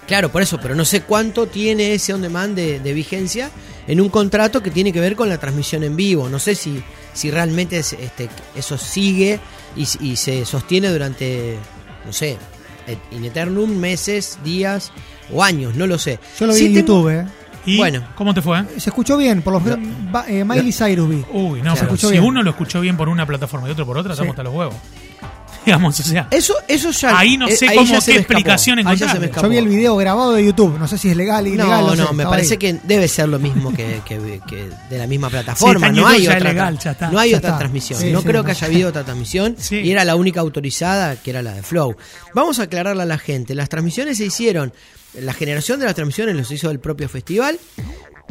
Claro, 0.06 0.28
por 0.30 0.42
eso, 0.42 0.58
pero 0.60 0.74
no 0.74 0.84
sé 0.84 1.02
cuánto 1.02 1.46
tiene 1.46 1.94
ese 1.94 2.12
on 2.12 2.20
demand 2.22 2.54
de, 2.54 2.78
de 2.80 2.92
vigencia 2.92 3.50
en 3.88 4.00
un 4.00 4.08
contrato 4.10 4.62
que 4.62 4.70
tiene 4.70 4.92
que 4.92 5.00
ver 5.00 5.16
con 5.16 5.28
la 5.28 5.38
transmisión 5.38 5.82
en 5.82 5.96
vivo. 5.96 6.28
No 6.28 6.38
sé 6.38 6.54
si, 6.54 6.80
si 7.12 7.30
realmente 7.32 7.78
es- 7.78 7.94
este, 7.94 8.28
eso 8.54 8.78
sigue 8.78 9.40
y, 9.74 9.86
y 10.00 10.14
se 10.16 10.44
sostiene 10.44 10.88
durante, 10.90 11.56
no 12.06 12.12
sé, 12.12 12.36
in 13.10 13.24
eternum, 13.24 13.70
meses, 13.76 14.38
días 14.44 14.92
o 15.32 15.42
años, 15.42 15.74
no 15.74 15.86
lo 15.86 15.98
sé. 15.98 16.20
Yo 16.38 16.46
lo 16.46 16.52
vi 16.52 16.58
Sí 16.60 16.66
en 16.66 16.74
tengo- 16.74 16.86
YouTube, 16.86 17.08
¿eh? 17.10 17.26
¿Y 17.66 17.76
Bueno. 17.76 18.06
cómo 18.14 18.32
te 18.32 18.40
fue? 18.40 18.62
Se 18.78 18.88
escuchó 18.88 19.16
bien, 19.18 19.42
por 19.42 19.52
lo 19.52 19.60
menos 19.60 19.80
va- 20.14 20.24
eh, 20.28 20.42
Miley 20.44 20.72
Cyrus 20.72 21.08
vi. 21.08 21.24
Uy, 21.32 21.60
no, 21.60 21.74
Se 21.74 21.80
pero 21.82 21.92
escuchó 21.94 22.06
si 22.08 22.12
bien. 22.12 22.24
uno 22.24 22.42
lo 22.42 22.50
escuchó 22.50 22.80
bien 22.80 22.96
por 22.96 23.08
una 23.10 23.26
plataforma 23.26 23.68
y 23.68 23.72
otro 23.72 23.84
por 23.84 23.98
otra, 23.98 24.12
Sí. 24.14 24.16
estamos 24.20 24.32
hasta 24.32 24.42
los 24.44 24.54
huevos. 24.54 24.74
Digamos, 25.68 26.00
o 26.00 26.02
sea. 26.02 26.28
Eso, 26.30 26.54
eso 26.66 26.90
ya. 26.90 27.18
Ahí 27.18 27.36
no 27.36 27.46
eh, 27.48 27.56
sé 27.56 27.68
ahí 27.68 27.76
cómo- 27.76 27.98
qué 28.04 28.16
explicación 28.16 28.76
me 28.84 28.96
Yo 28.96 29.48
vi 29.48 29.56
el 29.56 29.68
video 29.68 29.96
grabado 29.96 30.32
de 30.32 30.44
YouTube, 30.44 30.78
no 30.78 30.86
sé 30.88 30.98
si 30.98 31.10
es 31.10 31.16
legal, 31.16 31.46
ilegal. 31.46 31.84
No, 31.86 31.90
sé, 31.96 32.02
no, 32.02 32.12
me 32.12 32.24
parece 32.24 32.54
ahí. 32.54 32.58
que 32.58 32.78
debe 32.84 33.08
ser 33.08 33.28
lo 33.28 33.38
mismo 33.38 33.72
que, 33.72 34.00
que- 34.04 34.40
que 34.48 34.68
de 34.90 34.98
la 34.98 35.06
misma 35.06 35.28
plataforma. 35.30 35.88
Sí, 35.88 35.94
no, 35.94 36.06
hay 36.06 36.26
otra, 36.26 36.40
legal, 36.40 36.78
ya 36.78 36.90
está. 36.92 37.10
no 37.10 37.18
hay 37.18 37.30
Ya 37.30 37.36
otra 37.38 37.50
está. 37.50 37.58
transmisión. 37.60 38.00
Sí, 38.00 38.10
no 38.12 38.20
sí, 38.20 38.26
creo 38.26 38.42
no. 38.42 38.44
que 38.46 38.50
haya 38.52 38.66
habido 38.66 38.88
otra 38.88 39.04
transmisión. 39.04 39.56
Sí. 39.68 39.76
Y 39.76 39.90
era 39.90 40.04
la 40.04 40.16
única 40.16 40.40
autorizada, 40.40 41.16
que 41.16 41.30
era 41.30 41.42
la 41.42 41.52
de 41.52 41.62
Flow. 41.62 41.96
Vamos 42.34 42.58
a 42.58 42.64
aclararle 42.64 43.02
a 43.02 43.06
la 43.06 43.18
gente. 43.18 43.54
Las 43.54 43.68
transmisiones 43.68 44.16
se 44.18 44.24
hicieron, 44.24 44.72
la 45.14 45.32
generación 45.34 45.78
de 45.80 45.84
las 45.86 45.94
transmisiones 45.94 46.34
los 46.36 46.50
hizo 46.50 46.70
el 46.70 46.80
propio 46.80 47.08
festival. 47.08 47.58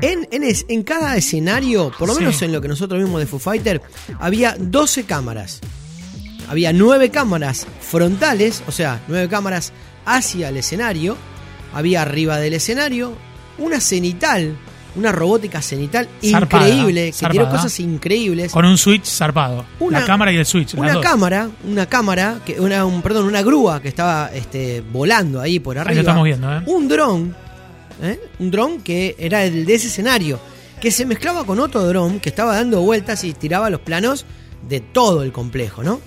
En, 0.01 0.28
en, 0.31 0.44
es- 0.44 0.66
en 0.69 0.84
cada 0.84 1.16
escenario, 1.18 1.92
por 1.98 2.07
lo 2.07 2.13
Sí. 2.13 2.19
menos 2.22 2.42
en 2.42 2.51
lo 2.51 2.62
que 2.62 2.68
nosotros 2.68 3.04
vimos 3.04 3.19
de 3.19 3.25
Foo 3.28 3.39
Fighter, 3.39 3.81
había 4.19 4.56
12 4.60 5.04
cámaras. 5.06 5.60
Había 6.48 6.72
9 6.74 7.10
cámaras 7.10 7.68
frontales, 7.82 8.64
o 8.68 8.72
sea, 8.72 9.02
9 9.08 9.28
cámaras 9.30 9.74
hacia 10.06 10.50
el 10.50 10.58
escenario. 10.58 11.18
Había 11.74 12.02
arriba 12.02 12.38
del 12.38 12.54
escenario 12.54 13.14
una 13.58 13.80
cenital, 13.80 14.56
una 14.96 15.12
robótica 15.12 15.62
cenital 15.62 16.08
Zarpada, 16.24 16.70
increíble, 16.70 17.12
que 17.18 17.28
tiró 17.28 17.50
cosas 17.50 17.80
increíbles. 17.80 18.52
Con 18.52 18.66
un 18.66 18.78
switch 18.78 19.06
zarpado. 19.06 19.66
Una- 19.80 20.00
la 20.00 20.06
cámara 20.06 20.32
y 20.32 20.38
el 20.38 20.46
switch. 20.46 20.76
Una 20.76 20.94
dos. 20.94 21.04
cámara, 21.04 21.50
una 21.66 21.86
cámara, 21.88 22.40
que, 22.46 22.60
una, 22.60 22.86
un, 22.86 23.02
perdón, 23.02 23.26
una 23.26 23.42
grúa 23.42 23.82
que 23.82 23.90
estaba 23.90 24.30
este, 24.34 24.82
volando 24.82 25.42
ahí 25.42 25.60
por 25.60 25.78
arriba. 25.78 25.92
Ahí 25.92 25.96
lo 25.98 26.02
estamos 26.02 26.24
viendo, 26.24 26.56
¿eh? 26.56 26.62
Un 26.66 26.88
dron, 26.88 27.36
¿eh? 28.02 28.20
un 28.40 28.52
dron 28.52 28.82
que 28.82 29.16
era 29.20 29.44
el 29.44 29.66
de 29.66 29.74
ese 29.74 29.88
escenario, 29.88 30.40
que 30.80 30.92
se 30.92 31.06
mezclaba 31.06 31.44
con 31.44 31.60
otro 31.60 31.84
dron 31.88 32.20
que 32.20 32.30
estaba 32.30 32.56
dando 32.56 32.82
vueltas 32.82 33.24
y 33.24 33.34
tiraba 33.34 33.70
los 33.70 33.82
planos 33.82 34.26
de 34.68 34.80
todo 34.80 35.24
el 35.24 35.32
complejo, 35.32 35.84
¿no? 35.84 36.00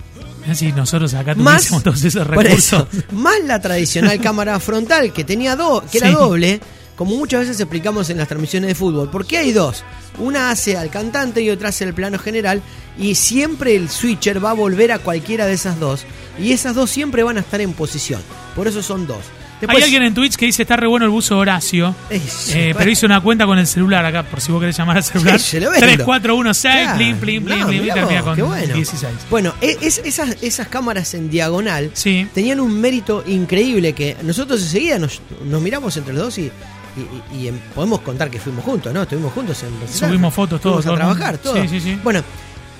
Decir, 0.47 0.73
nosotros 0.75 1.13
acá 1.13 1.35
Más, 1.35 1.67
todos 1.83 2.03
esos 2.03 2.25
recursos. 2.27 2.57
eso, 2.57 2.87
más 3.11 3.35
la 3.45 3.59
tradicional 3.61 4.19
cámara 4.23 4.59
frontal 4.59 5.13
que 5.13 5.23
tenía 5.23 5.55
do, 5.55 5.83
que 5.91 5.99
era 5.99 6.11
doble, 6.11 6.59
como 6.95 7.15
muchas 7.15 7.41
veces 7.41 7.59
explicamos 7.59 8.09
en 8.09 8.17
las 8.17 8.27
transmisiones 8.27 8.67
de 8.69 8.75
fútbol. 8.75 9.09
porque 9.11 9.37
hay 9.37 9.51
dos? 9.51 9.83
Una 10.19 10.51
hace 10.51 10.77
al 10.77 10.89
cantante 10.89 11.41
y 11.41 11.49
otra 11.49 11.69
hace 11.69 11.83
el 11.85 11.93
plano 11.93 12.19
general 12.19 12.61
y 12.97 13.15
siempre 13.15 13.75
el 13.75 13.89
switcher 13.89 14.43
va 14.43 14.51
a 14.51 14.53
volver 14.53 14.91
a 14.91 14.99
cualquiera 14.99 15.45
de 15.45 15.53
esas 15.53 15.79
dos 15.79 16.05
y 16.37 16.51
esas 16.51 16.75
dos 16.75 16.89
siempre 16.89 17.23
van 17.23 17.37
a 17.37 17.41
estar 17.41 17.61
en 17.61 17.73
posición. 17.73 18.21
Por 18.55 18.67
eso 18.67 18.83
son 18.83 19.07
dos. 19.07 19.23
Después- 19.61 19.77
Hay 19.77 19.83
alguien 19.83 20.03
en 20.03 20.13
Twitch 20.13 20.35
que 20.35 20.45
dice 20.45 20.63
está 20.63 20.75
re 20.75 20.87
bueno 20.87 21.05
el 21.05 21.11
buzo 21.11 21.37
Horacio. 21.37 21.95
Eh, 22.09 22.21
Eh, 22.49 22.73
pero 22.77 22.89
hizo 22.91 23.05
una 23.05 23.21
cuenta 23.21 23.45
con 23.45 23.57
el 23.59 23.67
celular 23.67 24.03
acá, 24.05 24.23
por 24.23 24.41
si 24.41 24.51
vos 24.51 24.59
querés 24.59 24.75
llamar 24.75 24.97
al 24.97 25.03
celular. 25.03 25.39
Sí, 25.39 25.51
se 25.51 25.59
lo 25.61 25.69
vendo. 25.71 25.85
3416, 25.85 26.75
Claro. 26.83 26.97
plim, 26.97 27.17
plim, 27.17 27.45
plim, 27.45 27.59
No, 27.59 27.67
mirá 27.67 27.95
vos, 28.21 28.35
con 28.37 28.47
bueno. 28.49 28.73
16. 28.75 29.13
Bueno, 29.29 29.53
e- 29.61 29.77
es- 29.81 30.01
esas, 30.03 30.35
esas 30.41 30.67
cámaras 30.67 31.13
en 31.13 31.29
diagonal 31.29 31.91
Sí. 31.93 32.27
tenían 32.33 32.59
un 32.59 32.79
mérito 32.81 33.23
increíble 33.27 33.93
que 33.93 34.17
nosotros 34.23 34.61
enseguida 34.61 34.97
nos, 34.99 35.21
nos 35.45 35.61
miramos 35.61 35.95
entre 35.95 36.13
los 36.13 36.23
dos 36.23 36.37
y, 36.39 36.41
y- 36.41 37.35
y- 37.37 37.43
y 37.43 37.47
em- 37.47 37.59
podemos 37.75 38.01
contar 38.01 38.29
que 38.31 38.39
fuimos 38.39 38.65
juntos, 38.65 38.91
¿no? 38.93 39.03
Estuvimos 39.03 39.31
juntos 39.31 39.63
en. 39.63 39.69
Subimos 39.93 40.33
fotos 40.33 40.59
todos, 40.59 40.83
Fuimos 40.83 40.99
todo 40.99 41.11
a 41.11 41.13
trabajar, 41.15 41.37
todo. 41.37 41.61
Sí, 41.61 41.67
sí, 41.69 41.79
sí. 41.79 41.99
Bueno, 42.03 42.23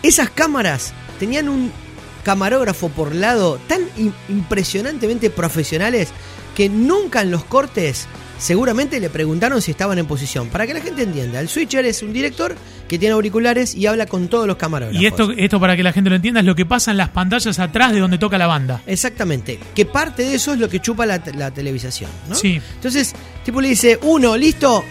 esas 0.03 0.29
cámaras 0.31 0.93
tenían 1.19 1.47
un 1.47 1.71
camarógrafo 2.21 2.89
por 2.89 3.13
lado 3.15 3.59
tan 3.67 3.81
im- 3.97 4.13
impresionantemente 4.29 5.29
profesionales 5.29 6.09
que 6.55 6.69
nunca 6.69 7.21
en 7.21 7.31
los 7.31 7.43
cortes 7.45 8.07
seguramente 8.37 8.99
le 8.99 9.09
preguntaron 9.09 9.61
si 9.61 9.71
estaban 9.71 9.99
en 9.99 10.05
posición. 10.07 10.47
Para 10.49 10.65
que 10.65 10.73
la 10.73 10.81
gente 10.81 11.03
entienda, 11.03 11.39
el 11.39 11.47
switcher 11.47 11.85
es 11.85 12.01
un 12.01 12.11
director 12.11 12.55
que 12.87 12.97
tiene 12.97 13.13
auriculares 13.13 13.75
y 13.75 13.85
habla 13.85 14.05
con 14.07 14.27
todos 14.27 14.47
los 14.47 14.57
camarógrafos. 14.57 15.01
Y 15.01 15.05
esto, 15.05 15.31
esto 15.31 15.59
para 15.59 15.75
que 15.77 15.83
la 15.83 15.93
gente 15.93 16.09
lo 16.09 16.15
entienda 16.15 16.39
es 16.39 16.45
lo 16.45 16.55
que 16.55 16.65
pasa 16.65 16.91
en 16.91 16.97
las 16.97 17.09
pantallas 17.09 17.59
atrás 17.59 17.93
de 17.93 17.99
donde 17.99 18.17
toca 18.17 18.37
la 18.39 18.47
banda. 18.47 18.81
Exactamente, 18.87 19.59
que 19.75 19.85
parte 19.85 20.23
de 20.23 20.35
eso 20.35 20.53
es 20.53 20.59
lo 20.59 20.67
que 20.69 20.79
chupa 20.79 21.05
la, 21.05 21.21
la 21.35 21.51
televisación, 21.51 22.09
¿no? 22.27 22.35
Sí. 22.35 22.59
Entonces, 22.75 23.13
tipo 23.45 23.61
le 23.61 23.69
dice, 23.69 23.99
uno, 24.01 24.35
listo, 24.35 24.83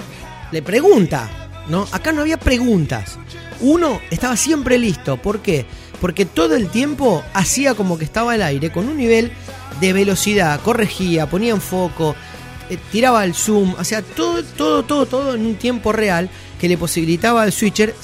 le 0.52 0.62
pregunta, 0.62 1.28
¿no? 1.68 1.86
Acá 1.92 2.12
no 2.12 2.20
había 2.22 2.38
preguntas. 2.38 3.18
Uno 3.62 4.00
estaba 4.10 4.36
siempre 4.36 4.78
listo, 4.78 5.16
¿por 5.18 5.40
qué? 5.40 5.66
Porque 6.00 6.24
todo 6.24 6.56
el 6.56 6.68
tiempo 6.68 7.22
hacía 7.34 7.74
como 7.74 7.98
que 7.98 8.04
estaba 8.04 8.32
al 8.32 8.42
aire 8.42 8.72
con 8.72 8.88
un 8.88 8.96
nivel 8.96 9.32
de 9.80 9.92
velocidad, 9.92 10.60
corregía, 10.62 11.28
ponía 11.28 11.52
en 11.52 11.60
foco, 11.60 12.14
eh, 12.70 12.78
tiraba 12.90 13.24
el 13.24 13.34
zoom, 13.34 13.74
o 13.78 13.84
sea, 13.84 14.02
todo, 14.02 14.42
todo, 14.42 14.82
todo, 14.84 15.06
todo 15.06 15.34
en 15.34 15.44
un 15.44 15.56
tiempo 15.56 15.92
real 15.92 16.30
que 16.60 16.68
le 16.68 16.78
posibilitaba 16.78 17.42
al 17.42 17.52
switcher 17.52 17.94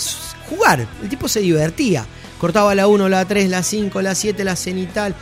jugar. 0.48 0.86
El 1.02 1.08
tipo 1.08 1.28
se 1.28 1.40
divertía. 1.40 2.06
Cortaba 2.38 2.74
la 2.74 2.86
1, 2.86 3.08
la 3.08 3.24
3, 3.24 3.48
la 3.48 3.62
5, 3.62 4.02
la 4.02 4.14
7, 4.14 4.44
la 4.44 4.56
cenital. 4.56 5.14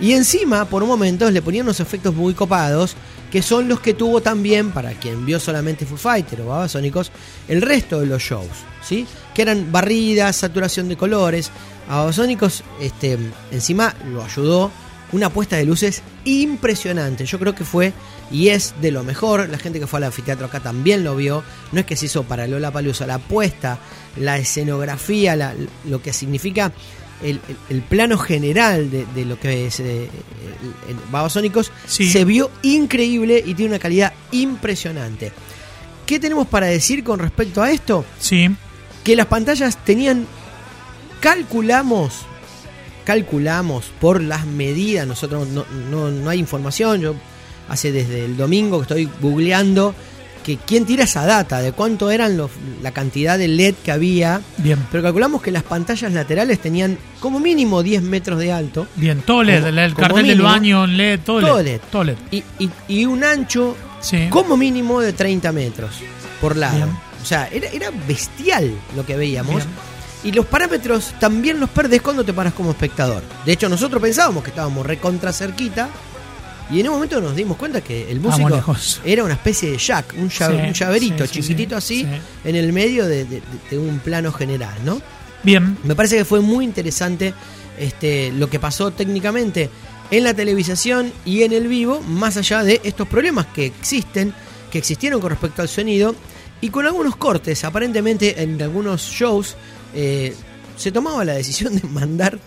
Y 0.00 0.12
encima, 0.12 0.64
por 0.66 0.84
momentos, 0.84 1.32
le 1.32 1.42
ponían 1.42 1.66
unos 1.66 1.80
efectos 1.80 2.14
muy 2.14 2.34
copados, 2.34 2.94
que 3.30 3.42
son 3.42 3.68
los 3.68 3.80
que 3.80 3.94
tuvo 3.94 4.20
también, 4.20 4.70
para 4.70 4.92
quien 4.92 5.26
vio 5.26 5.40
solamente 5.40 5.86
Foo 5.86 5.98
Fighter 5.98 6.40
o 6.42 6.46
Babasónicos, 6.46 7.10
el 7.48 7.62
resto 7.62 8.00
de 8.00 8.06
los 8.06 8.22
shows, 8.22 8.46
¿sí? 8.82 9.06
Que 9.34 9.42
eran 9.42 9.72
barridas, 9.72 10.36
saturación 10.36 10.88
de 10.88 10.96
colores. 10.96 11.50
A 11.88 11.96
Babasónicos, 11.96 12.62
este, 12.80 13.18
encima 13.50 13.94
lo 14.12 14.22
ayudó 14.24 14.70
una 15.12 15.30
puesta 15.30 15.56
de 15.56 15.64
luces 15.64 16.02
impresionante. 16.26 17.24
Yo 17.24 17.38
creo 17.38 17.54
que 17.54 17.64
fue 17.64 17.94
y 18.30 18.48
es 18.48 18.74
de 18.82 18.90
lo 18.90 19.02
mejor. 19.04 19.48
La 19.48 19.56
gente 19.58 19.80
que 19.80 19.86
fue 19.86 19.98
al 19.98 20.04
anfiteatro 20.04 20.46
acá 20.46 20.60
también 20.60 21.02
lo 21.02 21.16
vio. 21.16 21.42
No 21.72 21.80
es 21.80 21.86
que 21.86 21.96
se 21.96 22.06
hizo 22.06 22.24
para 22.24 22.46
Lola 22.46 22.70
Palusa, 22.70 23.06
la 23.06 23.18
puesta, 23.18 23.78
la 24.18 24.36
escenografía, 24.36 25.34
la- 25.34 25.54
lo 25.86 26.02
que 26.02 26.12
significa 26.12 26.72
el, 27.22 27.40
el- 27.48 27.56
el 27.70 27.82
plano 27.82 28.18
general 28.18 28.90
de, 28.90 29.06
de 29.14 29.24
lo 29.24 29.40
que 29.40 29.66
es 29.66 29.80
eh, 29.80 30.04
el- 30.04 30.90
el 30.90 30.96
Babasónicos 31.10 31.72
Sí. 31.86 32.10
se 32.10 32.26
vio 32.26 32.50
increíble 32.62 33.42
y 33.46 33.54
tiene 33.54 33.70
una 33.72 33.78
calidad 33.78 34.12
impresionante. 34.30 35.32
¿Qué 36.04 36.18
tenemos 36.18 36.46
para 36.48 36.66
decir 36.66 37.02
con 37.02 37.18
respecto 37.18 37.62
a 37.62 37.70
esto? 37.70 38.04
Sí, 38.20 38.48
que 39.04 39.16
las 39.16 39.26
pantallas 39.26 39.82
tenían 39.84 40.26
calculamos 41.20 42.12
calculamos 43.04 43.86
por 44.00 44.20
las 44.22 44.46
medidas 44.46 45.06
nosotros 45.06 45.48
no, 45.48 45.64
no, 45.90 46.10
no 46.10 46.30
hay 46.30 46.38
información 46.38 47.00
yo 47.00 47.14
hace 47.68 47.92
desde 47.92 48.24
el 48.24 48.36
domingo 48.36 48.78
que 48.78 48.82
estoy 48.82 49.08
googleando 49.20 49.94
que 50.44 50.56
quién 50.56 50.86
tira 50.86 51.04
esa 51.04 51.26
data 51.26 51.60
de 51.60 51.72
cuánto 51.72 52.10
eran 52.10 52.36
los, 52.38 52.50
la 52.82 52.92
cantidad 52.92 53.36
de 53.38 53.48
LED 53.48 53.74
que 53.84 53.92
había 53.92 54.40
bien. 54.58 54.78
pero 54.90 55.02
calculamos 55.02 55.42
que 55.42 55.50
las 55.50 55.62
pantallas 55.62 56.12
laterales 56.12 56.58
tenían 56.60 56.96
como 57.20 57.38
mínimo 57.40 57.82
10 57.82 58.02
metros 58.02 58.38
de 58.38 58.52
alto 58.52 58.86
Bien, 58.96 59.20
todo 59.22 59.42
LED, 59.42 59.64
Como- 59.64 59.78
el, 59.80 59.94
cartel 59.94 60.26
del 60.28 60.40
baño, 60.42 60.86
LED, 60.86 61.20
todo, 61.24 61.40
todo 61.40 61.58
LED. 61.58 61.64
LED. 61.64 61.80
Todo 61.90 62.04
LED. 62.04 62.16
y, 62.30 62.42
y- 62.58 62.70
y 62.88 63.04
un 63.06 63.24
ancho 63.24 63.76
Sí. 64.00 64.28
como 64.30 64.56
mínimo 64.56 65.00
de 65.00 65.12
30 65.12 65.50
metros 65.50 65.90
por 66.40 66.56
lado. 66.56 66.76
Bien. 66.76 66.88
O 67.20 67.26
sea, 67.26 67.48
era, 67.48 67.68
era 67.70 67.90
bestial 68.06 68.70
lo 68.94 69.04
que 69.04 69.16
veíamos. 69.16 69.56
Bien. 69.56 69.66
Y 70.24 70.32
los 70.32 70.46
parámetros 70.46 71.14
también 71.20 71.60
los 71.60 71.70
perdés 71.70 72.02
cuando 72.02 72.24
te 72.24 72.32
paras 72.32 72.52
como 72.52 72.70
espectador. 72.70 73.22
De 73.46 73.52
hecho, 73.52 73.68
nosotros 73.68 74.02
pensábamos 74.02 74.42
que 74.42 74.50
estábamos 74.50 74.84
recontra 74.84 75.32
cerquita. 75.32 75.88
Y 76.70 76.80
en 76.80 76.88
un 76.88 76.94
momento 76.96 77.18
nos 77.20 77.34
dimos 77.34 77.56
cuenta 77.56 77.80
que 77.80 78.10
el 78.10 78.20
músico 78.20 78.76
era 79.04 79.24
una 79.24 79.34
especie 79.34 79.70
de 79.70 79.78
jack, 79.78 80.12
un, 80.18 80.28
llave- 80.28 80.60
Sí, 80.60 80.66
un 80.68 80.72
llaverito 80.74 81.26
sí, 81.26 81.32
sí, 81.34 81.40
chiquitito 81.40 81.80
sí, 81.80 82.02
así, 82.02 82.14
sí. 82.14 82.20
en 82.48 82.56
el 82.56 82.72
medio 82.74 83.06
de, 83.06 83.24
de- 83.24 83.42
de 83.70 83.78
un 83.78 84.00
plano 84.00 84.32
general, 84.32 84.74
¿no? 84.84 85.00
Bien, 85.42 85.78
Me 85.84 85.94
parece 85.94 86.16
que 86.18 86.24
fue 86.26 86.40
muy 86.40 86.64
interesante 86.66 87.32
este, 87.78 88.32
lo 88.32 88.50
que 88.50 88.58
pasó 88.58 88.90
técnicamente 88.90 89.70
en 90.10 90.24
la 90.24 90.34
televisación 90.34 91.10
y 91.24 91.42
en 91.44 91.52
el 91.54 91.68
vivo, 91.68 92.00
más 92.02 92.36
allá 92.36 92.62
de 92.64 92.80
estos 92.84 93.08
problemas 93.08 93.46
que 93.46 93.64
existen, 93.66 94.34
que 94.70 94.78
existieron 94.78 95.20
con 95.20 95.30
respecto 95.30 95.62
al 95.62 95.68
sonido, 95.68 96.14
y 96.60 96.68
con 96.70 96.84
algunos 96.86 97.16
cortes. 97.16 97.62
Aparentemente 97.64 98.42
en 98.42 98.60
algunos 98.60 99.00
shows 99.02 99.54
eh, 99.94 100.34
se 100.76 100.92
tomaba 100.92 101.24
la 101.24 101.34
decisión 101.34 101.74
de 101.76 101.86
mandar 101.88 102.38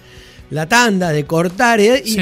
la 0.49 0.67
tanda, 0.67 1.13
de 1.13 1.23
cortar, 1.25 1.79
eh, 1.79 2.01
y, 2.05 2.09
Sí. 2.11 2.21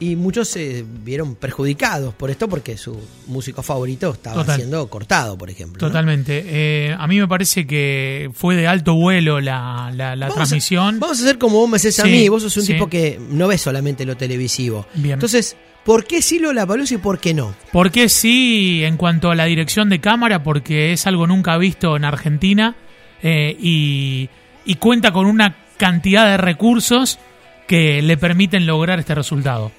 y- 0.00 0.10
y 0.10 0.16
muchos 0.16 0.48
se 0.48 0.84
vieron 1.04 1.36
perjudicados 1.36 2.12
por 2.12 2.28
esto 2.28 2.48
porque 2.48 2.76
su 2.76 2.98
músico 3.28 3.62
favorito 3.62 4.10
estaba 4.12 4.34
Total. 4.42 4.56
siendo 4.56 4.88
cortado, 4.90 5.38
por 5.38 5.48
ejemplo. 5.48 5.80
¿no? 5.80 5.86
totalmente. 5.86 6.42
Eh, 6.44 6.96
a 6.98 7.06
mí 7.06 7.20
me 7.20 7.28
parece 7.28 7.68
que 7.68 8.30
fue 8.34 8.56
de 8.56 8.66
alto 8.66 8.94
vuelo 8.94 9.40
la, 9.40 9.92
la, 9.94 10.16
la 10.16 10.26
Vamos 10.26 10.32
a- 10.32 10.34
transmisión. 10.40 10.98
vamos 10.98 11.20
a 11.20 11.22
hacer 11.22 11.38
como 11.38 11.58
vos 11.58 11.70
me 11.70 11.76
haces 11.76 12.00
a 12.00 12.04
mí. 12.04 12.28
Vos 12.28 12.42
sos 12.42 12.56
un 12.56 12.64
sí. 12.64 12.72
tipo 12.72 12.88
que 12.88 13.20
no 13.30 13.46
ves 13.46 13.60
solamente 13.60 14.04
lo 14.04 14.16
televisivo. 14.16 14.84
Bien. 14.94 15.12
Entonces, 15.14 15.56
¿por 15.84 16.04
qué 16.04 16.20
sí 16.20 16.40
lo 16.40 16.52
Palusa 16.66 16.94
y 16.94 16.98
por 16.98 17.20
qué 17.20 17.32
no? 17.32 17.54
¿Por 17.70 17.92
qué 17.92 18.08
sí 18.08 18.82
en 18.82 18.96
cuanto 18.96 19.30
a 19.30 19.36
la 19.36 19.44
dirección 19.44 19.88
de 19.88 20.00
cámara? 20.00 20.42
Porque 20.42 20.92
es 20.92 21.06
algo 21.06 21.28
nunca 21.28 21.56
visto 21.56 21.94
en 21.96 22.04
Argentina 22.04 22.74
eh, 23.22 23.56
y, 23.60 24.28
y 24.68 24.74
cuenta 24.74 25.12
con 25.12 25.24
una 25.24 25.56
cantidad 25.78 26.26
de 26.26 26.36
recursos 26.36 27.18
que 27.66 28.02
le 28.02 28.18
permiten 28.18 28.66
lograr 28.66 28.98
este 28.98 29.14
resultado. 29.14 29.72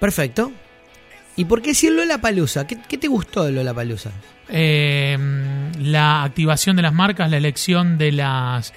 Perfecto. 0.00 0.50
¿Y 1.36 1.44
por 1.44 1.62
qué 1.62 1.72
sí 1.72 1.88
Lola 1.88 2.20
Palusa? 2.20 2.66
¿Qué, 2.66 2.78
qué 2.88 2.98
te 2.98 3.06
gustó 3.06 3.44
de 3.44 3.52
Lola 3.52 3.72
Palusa? 3.72 4.10
Eh, 4.48 5.16
la 5.78 6.24
activación 6.24 6.74
de 6.74 6.82
las 6.82 6.92
marcas, 6.92 7.30
la 7.30 7.36
elección 7.36 7.96
de 7.96 8.10
las, 8.10 8.74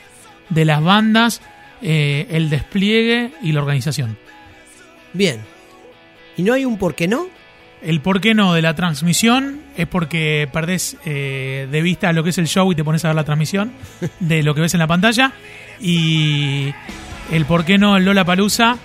de 0.49 0.65
las 0.65 0.83
bandas, 0.83 1.41
eh, 1.81 2.27
el 2.29 2.51
despliegue 2.51 3.31
y 3.41 3.51
la 3.51 3.61
organización. 3.61 4.15
Bien. 5.13 5.41
¿Y 6.37 6.43
no 6.43 6.53
hay 6.53 6.65
un 6.65 6.77
por 6.77 6.93
qué 6.93 7.07
no? 7.07 7.29
El 7.81 8.01
por 8.01 8.19
qué 8.19 8.33
no 8.33 8.53
de 8.53 8.61
la 8.61 8.75
transmisión 8.75 9.61
es 9.77 9.87
porque 9.87 10.49
perdés 10.51 10.97
eh, 11.05 11.67
de 11.71 11.81
vista 11.81 12.11
lo 12.11 12.23
que 12.23 12.31
es 12.31 12.37
el 12.37 12.47
show 12.47 12.71
y 12.71 12.75
te 12.75 12.83
pones 12.83 13.05
a 13.05 13.09
ver 13.09 13.15
la 13.15 13.23
transmisión 13.23 13.71
de 14.19 14.43
lo 14.43 14.53
que 14.53 14.61
ves 14.61 14.73
en 14.73 14.79
la 14.79 14.87
pantalla. 14.87 15.31
Y 15.79 16.73
el 17.31 17.45
por 17.45 17.63
qué 17.63 17.77
no 17.77 17.95
el 17.95 18.05
Lola 18.05 18.25
Palusa, 18.25 18.77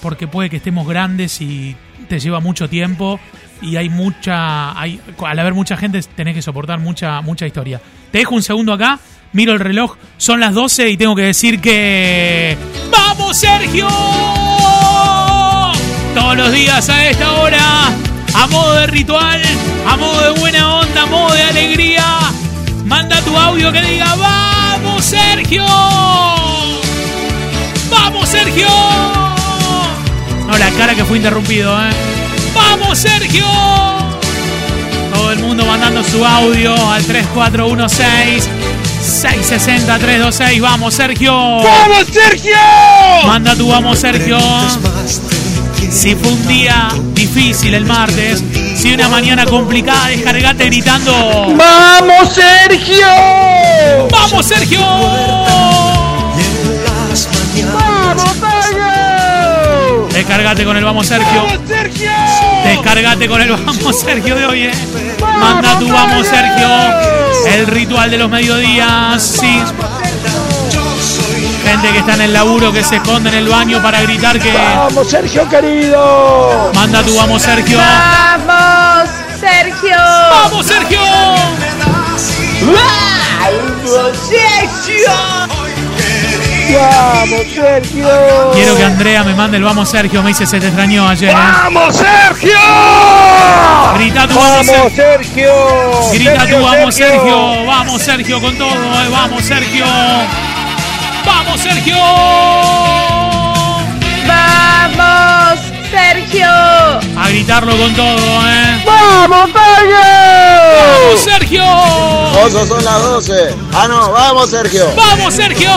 porque 0.00 0.28
puede 0.28 0.48
que 0.48 0.56
estemos 0.56 0.88
grandes 0.88 1.40
y 1.40 1.76
te 2.08 2.18
lleva 2.18 2.40
mucho 2.40 2.68
tiempo. 2.68 3.18
Y 3.62 3.76
hay 3.76 3.88
mucha. 3.88 4.78
Hay, 4.78 5.00
al 5.24 5.38
haber 5.38 5.54
mucha 5.54 5.76
gente, 5.76 6.00
tenés 6.14 6.34
que 6.34 6.42
soportar 6.42 6.78
mucha, 6.78 7.20
mucha 7.20 7.46
historia. 7.46 7.80
Te 8.10 8.18
dejo 8.18 8.34
un 8.34 8.42
segundo 8.42 8.72
acá, 8.72 8.98
miro 9.32 9.52
el 9.52 9.60
reloj, 9.60 9.96
son 10.16 10.40
las 10.40 10.54
12 10.54 10.90
y 10.90 10.96
tengo 10.96 11.14
que 11.14 11.22
decir 11.22 11.60
que. 11.60 12.56
¡Vamos, 12.90 13.36
Sergio! 13.36 13.86
Todos 16.14 16.36
los 16.36 16.52
días 16.52 16.88
a 16.88 17.08
esta 17.08 17.32
hora, 17.34 17.60
a 18.34 18.46
modo 18.48 18.74
de 18.74 18.86
ritual, 18.88 19.40
a 19.88 19.96
modo 19.96 20.20
de 20.32 20.40
buena 20.40 20.76
onda, 20.80 21.02
a 21.02 21.06
modo 21.06 21.34
de 21.34 21.42
alegría. 21.42 22.04
Manda 22.84 23.20
tu 23.20 23.36
audio 23.36 23.70
que 23.70 23.80
diga, 23.80 24.14
¡Vamos, 24.16 25.04
Sergio! 25.04 25.64
¡Vamos, 27.90 28.28
Sergio! 28.28 28.68
No, 30.46 30.58
la 30.58 30.70
cara 30.70 30.94
que 30.94 31.04
fue 31.04 31.18
interrumpido, 31.18 31.72
¿eh? 31.80 31.90
¡Vamos, 32.54 32.98
Sergio! 32.98 33.46
Todo 35.14 35.32
el 35.32 35.38
mundo 35.38 35.64
mandando 35.64 36.02
su 36.02 36.24
audio 36.24 36.74
al 36.90 37.04
3416 37.04 38.48
660 39.00 39.98
326. 39.98 40.60
¡Vamos, 40.60 40.94
Sergio! 40.94 41.32
¡Vamos, 41.32 42.06
Sergio! 42.12 42.56
Manda 43.26 43.54
tu 43.54 43.68
vamos, 43.68 43.98
Sergio. 43.98 44.38
Si 45.90 46.14
fue 46.14 46.32
un 46.32 46.46
día 46.46 46.88
difícil 47.14 47.74
el 47.74 47.84
martes, 47.84 48.44
si 48.76 48.94
una 48.94 49.08
mañana 49.08 49.44
complicada, 49.44 50.06
descargate 50.06 50.66
gritando. 50.66 51.52
¡Vamos, 51.56 52.32
Sergio! 52.32 53.08
¡Vamos, 54.10 54.46
Sergio! 54.46 54.80
¡Vamos, 56.86 57.18
Sergio! 57.18 57.66
Descargate 60.12 60.64
con 60.64 60.76
el 60.76 60.84
vamos, 60.84 61.08
Sergio. 61.08 61.44
¡Vamos, 61.44 61.60
Sergio! 61.66 62.10
Descargate 62.64 63.28
con 63.28 63.42
el 63.42 63.50
vamos, 63.50 64.00
Sergio 64.00 64.36
de 64.36 64.46
hoy, 64.46 64.62
eh. 64.62 64.72
Manda 65.40 65.76
tu 65.78 65.88
vamos, 65.88 66.26
Sergio. 66.26 66.68
El 67.52 67.66
ritual 67.66 68.10
de 68.10 68.18
los 68.18 68.30
mediodías, 68.30 69.20
sí. 69.20 69.60
Gente 71.70 71.92
que 71.92 71.98
está 71.98 72.14
en 72.14 72.22
el 72.22 72.32
laburo, 72.32 72.72
que 72.72 72.82
se 72.82 72.96
esconde 72.96 73.30
en 73.30 73.36
el 73.36 73.48
baño 73.48 73.80
para 73.80 74.02
gritar 74.02 74.40
que. 74.40 74.52
¡Vamos, 74.52 75.08
Sergio, 75.08 75.48
querido! 75.48 76.72
Manda 76.74 77.00
tu 77.04 77.14
vamos, 77.14 77.40
Sergio. 77.40 77.78
¡Vamos, 77.78 79.08
Sergio! 79.38 79.96
¡Vamos, 79.96 80.66
Sergio! 80.66 81.00
¡Vamos, 82.60 84.16
Sergio! 84.28 85.12
¡Vamos, 86.76 87.46
Sergio! 87.54 88.50
Quiero 88.52 88.76
que 88.76 88.84
Andrea 88.84 89.22
me 89.22 89.34
mande 89.34 89.58
el 89.58 89.62
vamos, 89.62 89.88
Sergio. 89.88 90.24
Me 90.24 90.30
dice 90.30 90.46
se 90.46 90.58
te 90.58 90.66
extrañó 90.66 91.08
ayer, 91.08 91.30
eh. 91.30 91.34
¡Vamos, 91.34 91.94
Sergio! 91.96 92.58
Grita 93.94 94.26
tu 94.26 94.34
vamos, 94.34 94.66
¡Vamos, 94.66 94.92
Sergio. 94.92 94.96
Sergio! 94.96 96.10
Grita 96.14 96.40
Sergio, 96.40 96.58
tú, 96.58 96.64
vamos 96.64 96.94
Sergio, 96.96 97.64
vamos 97.64 98.02
Sergio 98.02 98.40
con 98.40 98.58
todo, 98.58 98.72
eh, 98.72 99.08
vamos 99.10 99.44
Sergio, 99.44 99.84
vamos 101.24 101.60
Sergio, 101.60 101.96
¡Vamos, 104.26 105.60
Sergio! 105.90 106.46
a 106.46 107.28
gritarlo 107.28 107.76
con 107.76 107.94
todo, 107.94 108.16
eh. 108.16 108.82
¡Vamos, 108.86 109.28
Vamos 109.28 109.50
Sergio! 109.52 111.32
Sergio, 111.32 111.64
Oso, 112.44 112.66
son 112.66 112.84
las 112.84 113.02
12. 113.02 113.54
Ah, 113.74 113.86
no, 113.88 114.12
vamos, 114.12 114.50
Sergio. 114.50 114.86
vamos 114.96 115.34
Sergio, 115.34 115.70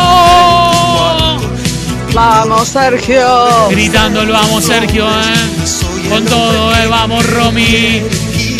¡Vamos, 2.14 2.68
Sergio! 2.68 3.70
gritando 3.70 4.22
el 4.22 4.30
vamos 4.30 4.64
Sergio, 4.64 5.08
eh. 5.08 6.10
con 6.10 6.24
todo, 6.26 6.76
eh, 6.76 6.88
vamos 6.88 7.26
Romy, 7.32 8.04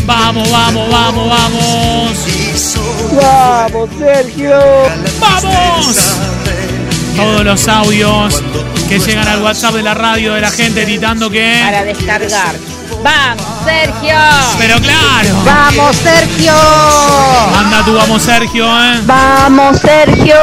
vamos, 0.06 0.50
vamos, 0.52 0.90
vamos, 0.90 1.30
vamos, 1.30 2.18
¡Vamos, 3.14 3.90
Sergio! 4.00 4.58
vamos. 5.20 6.33
Todos 7.16 7.44
los 7.44 7.68
audios 7.68 8.44
que 8.90 9.00
llegan 9.00 9.28
al 9.28 9.42
WhatsApp 9.42 9.74
de 9.76 9.84
la 9.84 9.94
radio 9.94 10.34
de 10.34 10.42
la 10.42 10.52
gente 10.52 10.82
gritando 10.82 11.30
que, 11.30 11.62
Para 11.64 11.84
descargar. 11.84 12.56
¡Vamos, 13.04 13.46
Sergio! 13.66 14.16
pero 14.58 14.80
claro, 14.80 15.44
¡Vamos, 15.46 15.96
Sergio! 15.98 16.54
manda 17.52 17.84
tu 17.84 17.94
vamos 17.94 18.22
Sergio, 18.22 18.66
eh. 18.66 19.02
¡Vamos, 19.06 19.80
Sergio! 19.80 20.36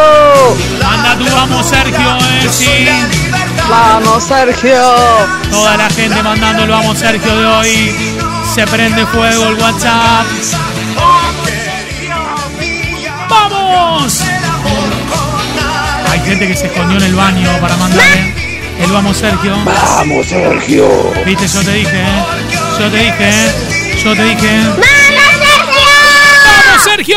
Manda 0.83 1.17
tu 1.17 1.25
vamos 1.35 1.67
Sergio, 1.67 2.17
eh, 2.17 2.49
sí. 2.51 2.89
Vamos, 3.69 4.25
Sergio. 4.25 4.83
Toda 5.51 5.77
la 5.77 5.89
gente 5.91 6.23
mandando 6.23 6.65
el 6.65 6.71
vamos 6.71 6.99
Sergio 6.99 7.37
de 7.37 7.47
hoy. 7.47 7.95
Se 8.55 8.67
prende 8.67 9.07
fuego 9.07 9.47
el 9.47 9.55
WhatsApp. 9.55 10.27
¡Vamos! 13.29 14.30
Hay 16.21 16.27
gente 16.27 16.49
que 16.49 16.55
se 16.55 16.67
escondió 16.67 16.99
en 16.99 17.05
el 17.05 17.15
baño 17.15 17.51
para 17.63 17.77
mandarle 17.79 18.35
el 18.79 18.93
vamos 18.93 19.17
Sergio. 19.17 19.57
Vamos, 19.65 20.27
Sergio. 20.27 20.87
Viste, 21.25 21.49
yo 21.49 21.65
te 21.65 21.73
dije, 21.73 21.99
¿eh? 21.99 22.25
Yo 22.79 22.91
te 22.91 22.97
dije, 22.99 23.31
¿eh? 23.31 23.53
Yo 24.05 24.15
te 24.15 24.25
dije. 24.25 24.61
¡Vamos, 26.45 26.85
Sergio! 26.85 27.17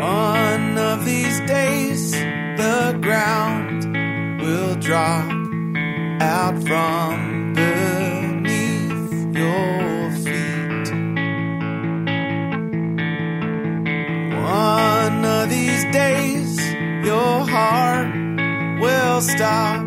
One 0.00 0.76
of 0.76 1.04
these 1.04 1.40
days, 1.46 2.10
the 2.56 2.98
ground 3.00 3.84
will 4.42 4.74
drop 4.80 5.30
out 6.20 6.60
from 6.66 7.27
stop 19.28 19.77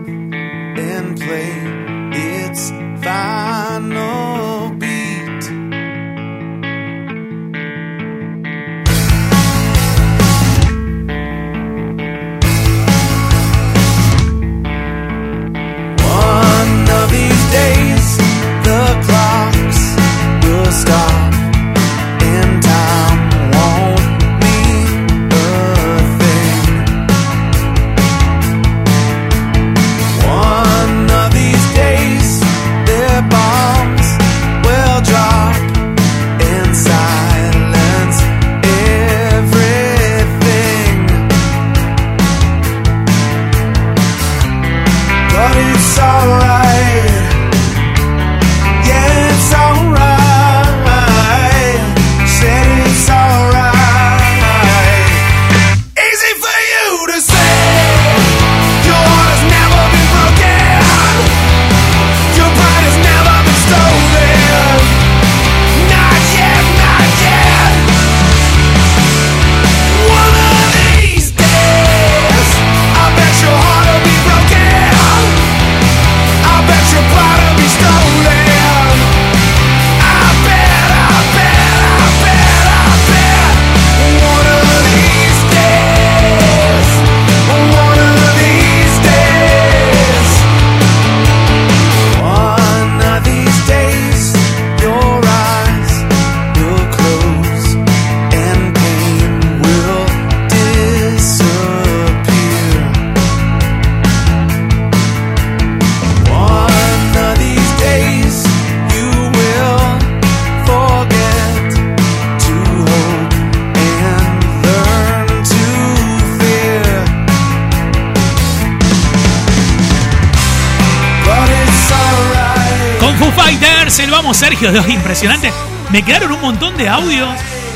vamos 124.32 124.38
Sergio 124.38 124.72
de 124.72 124.80
hoy, 124.80 124.94
impresionante. 124.94 125.52
Me 125.90 126.04
quedaron 126.04 126.32
un 126.32 126.40
montón 126.40 126.78
de 126.78 126.88
audios 126.88 127.28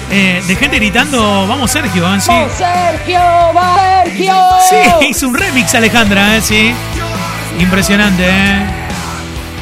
eh, 0.09 0.41
de 0.47 0.55
gente 0.55 0.77
gritando 0.77 1.45
vamos 1.45 1.69
Sergio, 1.69 2.15
¿eh? 2.15 2.21
sí. 2.21 2.29
Vamos, 2.29 2.51
Sergio. 2.53 3.19
Vamos, 3.53 4.63
Sergio. 4.69 4.99
Sí, 5.01 5.07
hizo 5.09 5.27
un 5.27 5.35
remix 5.35 5.75
Alejandra, 5.75 6.37
¿eh? 6.37 6.41
sí. 6.41 6.71
Impresionante, 7.59 8.23
¿eh? 8.25 8.65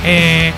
eh 0.04 0.54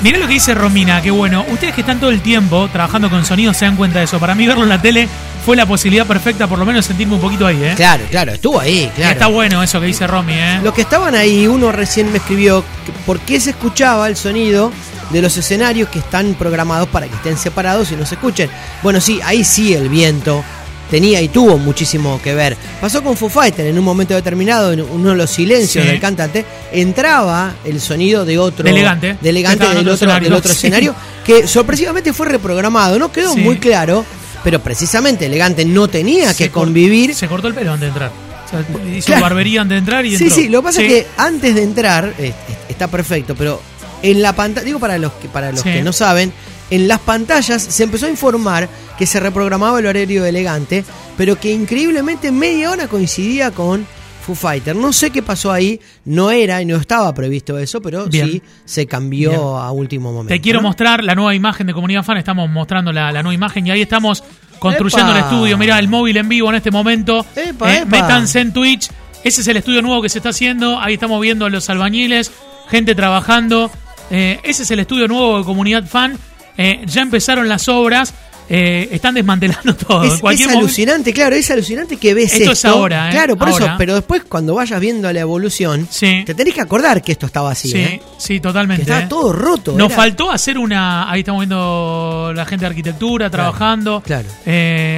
mirá 0.00 0.18
lo 0.18 0.28
que 0.28 0.34
dice 0.34 0.54
Romina, 0.54 1.02
que 1.02 1.10
bueno, 1.10 1.44
ustedes 1.48 1.74
que 1.74 1.80
están 1.80 1.98
todo 1.98 2.10
el 2.10 2.20
tiempo 2.20 2.68
trabajando 2.70 3.10
con 3.10 3.24
sonido 3.24 3.52
se 3.52 3.64
dan 3.64 3.74
cuenta 3.74 3.98
de 3.98 4.04
eso. 4.04 4.20
Para 4.20 4.36
mí 4.36 4.46
verlo 4.46 4.62
en 4.62 4.68
la 4.68 4.80
tele 4.80 5.08
fue 5.44 5.56
la 5.56 5.66
posibilidad 5.66 6.06
perfecta, 6.06 6.46
por 6.46 6.60
lo 6.60 6.66
menos 6.66 6.86
sentirme 6.86 7.16
un 7.16 7.20
poquito 7.20 7.48
ahí, 7.48 7.60
¿eh? 7.64 7.72
Claro, 7.74 8.04
claro, 8.08 8.32
estuvo 8.32 8.60
ahí, 8.60 8.92
claro. 8.94 9.10
Está 9.12 9.26
bueno 9.26 9.60
eso 9.60 9.80
que 9.80 9.86
dice 9.86 10.06
Romy, 10.06 10.34
¿eh? 10.34 10.60
Los 10.62 10.72
que 10.72 10.82
estaban 10.82 11.16
ahí, 11.16 11.48
uno 11.48 11.72
recién 11.72 12.12
me 12.12 12.18
escribió 12.18 12.62
por 13.04 13.18
qué 13.18 13.40
se 13.40 13.50
escuchaba 13.50 14.06
el 14.06 14.16
sonido 14.16 14.70
de 15.10 15.22
los 15.22 15.36
escenarios 15.36 15.88
que 15.88 15.98
están 16.00 16.34
programados 16.34 16.88
para 16.88 17.06
que 17.08 17.14
estén 17.16 17.36
separados 17.38 17.90
y 17.92 17.96
no 17.96 18.04
se 18.06 18.14
escuchen. 18.16 18.50
Bueno, 18.82 19.00
sí, 19.00 19.20
ahí 19.24 19.44
sí 19.44 19.72
el 19.74 19.88
viento 19.88 20.44
tenía 20.90 21.20
y 21.20 21.28
tuvo 21.28 21.58
muchísimo 21.58 22.18
que 22.22 22.34
ver. 22.34 22.56
Pasó 22.80 23.02
con 23.02 23.14
Foo 23.16 23.28
Fighter 23.28 23.66
en 23.66 23.78
un 23.78 23.84
momento 23.84 24.14
determinado, 24.14 24.72
en 24.72 24.80
uno 24.80 25.10
de 25.10 25.16
los 25.16 25.30
silencios 25.30 25.84
Sí. 25.84 25.90
del 25.90 26.00
cantante, 26.00 26.44
entraba 26.72 27.54
el 27.64 27.80
sonido 27.80 28.24
de 28.24 28.38
otro 28.38 28.64
De 28.64 28.70
Elegante. 28.70 29.16
de 29.20 29.28
Elegante 29.30 29.66
del 29.68 29.78
otro 29.80 29.94
escenario, 29.94 30.28
del 30.30 30.38
otro 30.38 30.50
sí. 30.52 30.56
escenario, 30.56 30.94
que 31.24 31.46
sorpresivamente 31.46 32.12
fue 32.12 32.26
reprogramado. 32.26 32.98
No 32.98 33.12
quedó 33.12 33.34
Sí. 33.34 33.40
muy 33.40 33.58
claro, 33.58 34.04
pero 34.44 34.60
precisamente 34.62 35.26
Elegante 35.26 35.64
no 35.66 35.88
tenía 35.88 36.32
Se 36.32 36.44
que 36.44 36.50
convivir 36.50 37.14
Se 37.14 37.28
cortó 37.28 37.48
el 37.48 37.54
pelo 37.54 37.72
antes 37.72 37.82
de 37.82 37.88
entrar. 37.88 38.10
O 38.46 38.50
sea, 38.50 38.60
hizo 38.96 39.06
Claro. 39.06 39.22
barbería 39.22 39.60
antes 39.60 39.74
de 39.74 39.78
entrar 39.80 40.06
y 40.06 40.16
Sí, 40.16 40.24
entró. 40.24 40.36
sí, 40.36 40.48
lo 40.48 40.60
que 40.60 40.64
pasa 40.64 40.82
es 40.82 40.88
que 40.88 41.06
antes 41.18 41.54
de 41.54 41.62
entrar, 41.62 42.14
eh, 42.18 42.28
eh, 42.28 42.34
está 42.70 42.86
perfecto, 42.88 43.34
pero 43.36 43.60
en 44.02 44.22
la 44.22 44.32
pantalla, 44.34 44.64
digo 44.64 44.78
para 44.78 44.98
los 44.98 45.12
que 45.14 45.28
para 45.28 45.50
los 45.52 45.60
Sí. 45.60 45.70
que 45.72 45.82
no 45.82 45.92
saben, 45.92 46.32
en 46.70 46.86
las 46.88 46.98
pantallas 47.00 47.62
se 47.62 47.82
empezó 47.84 48.06
a 48.06 48.10
informar 48.10 48.68
que 48.98 49.06
se 49.06 49.20
reprogramaba 49.20 49.78
el 49.78 49.86
horario 49.86 50.22
de 50.22 50.28
elegante, 50.28 50.84
pero 51.16 51.38
que 51.40 51.52
increíblemente 51.52 52.30
media 52.32 52.70
hora 52.70 52.88
coincidía 52.88 53.50
con 53.50 53.86
Foo 54.26 54.34
Fighter. 54.34 54.76
No 54.76 54.92
sé 54.92 55.10
qué 55.10 55.22
pasó 55.22 55.50
ahí, 55.50 55.80
no 56.04 56.30
era 56.30 56.60
y 56.60 56.66
no 56.66 56.76
estaba 56.76 57.14
previsto 57.14 57.58
eso, 57.58 57.80
pero 57.80 58.06
Bien. 58.06 58.26
sí 58.30 58.42
se 58.66 58.86
cambió 58.86 59.30
Bien. 59.30 59.40
a 59.42 59.70
último 59.72 60.12
momento. 60.12 60.34
Te 60.34 60.40
quiero 60.40 60.60
¿no? 60.60 60.68
mostrar 60.68 61.02
la 61.02 61.14
nueva 61.14 61.34
imagen 61.34 61.66
de 61.66 61.72
Comunidad 61.72 62.02
Fan. 62.04 62.18
Estamos 62.18 62.50
mostrando 62.50 62.92
la, 62.92 63.10
la 63.10 63.22
nueva 63.22 63.34
imagen 63.34 63.66
y 63.66 63.70
ahí 63.70 63.80
estamos 63.80 64.22
construyendo 64.58 65.12
¡Epa! 65.12 65.18
el 65.20 65.24
estudio. 65.24 65.56
Mira, 65.58 65.78
el 65.78 65.88
móvil 65.88 66.16
en 66.18 66.28
vivo 66.28 66.50
en 66.50 66.56
este 66.56 66.70
momento. 66.70 67.24
¡Epa, 67.34 67.72
Eh, 67.72 67.78
epa! 67.78 67.86
métanse 67.86 68.40
en 68.40 68.52
Twitch. 68.52 68.90
Ese 69.24 69.40
es 69.40 69.48
el 69.48 69.56
estudio 69.56 69.80
nuevo 69.80 70.02
que 70.02 70.08
se 70.10 70.18
está 70.18 70.28
haciendo. 70.28 70.78
Ahí 70.78 70.94
estamos 70.94 71.20
viendo 71.22 71.46
a 71.46 71.50
los 71.50 71.70
albañiles, 71.70 72.30
gente 72.68 72.94
trabajando. 72.94 73.70
Eh, 74.10 74.40
ese 74.42 74.62
es 74.62 74.70
el 74.70 74.80
estudio 74.80 75.06
nuevo 75.08 75.38
de 75.38 75.44
Comunidad 75.44 75.84
Fan. 75.86 76.16
Eh, 76.56 76.82
ya 76.86 77.02
empezaron 77.02 77.48
las 77.48 77.68
obras. 77.68 78.14
Eh, 78.50 78.88
están 78.92 79.14
desmantelando 79.14 79.76
todo. 79.76 80.04
Es, 80.04 80.22
alucinante, 80.48 81.12
claro, 81.12 81.36
es 81.36 81.50
alucinante 81.50 81.98
que 81.98 82.14
ves 82.14 82.32
Esto 82.32 82.52
esto. 82.52 82.52
es 82.52 82.64
ahora, 82.64 83.08
¿eh? 83.08 83.12
Claro, 83.12 83.36
por 83.36 83.50
Ahora. 83.50 83.64
eso, 83.66 83.74
pero 83.76 83.94
después 83.94 84.22
cuando 84.26 84.54
vayas 84.54 84.80
viendo 84.80 85.12
la 85.12 85.20
evolución, 85.20 85.86
Sí. 85.90 86.22
te 86.24 86.32
tenés 86.34 86.54
que 86.54 86.62
acordar 86.62 87.02
que 87.02 87.12
esto 87.12 87.26
estaba 87.26 87.50
así, 87.50 87.68
Sí, 87.70 87.78
¿eh? 87.78 88.02
sí, 88.16 88.34
Que 88.34 88.40
totalmente. 88.40 88.82
estaba 88.84 89.02
eh. 89.02 89.06
todo 89.06 89.34
roto. 89.34 89.72
Nos 89.76 89.88
era- 89.88 89.96
faltó 89.96 90.30
hacer 90.30 90.56
una. 90.56 91.10
Ahí 91.10 91.20
estamos 91.20 91.40
viendo 91.40 92.32
la 92.34 92.46
gente 92.46 92.62
de 92.64 92.68
arquitectura 92.68 93.28
trabajando, 93.28 94.02
claro. 94.02 94.28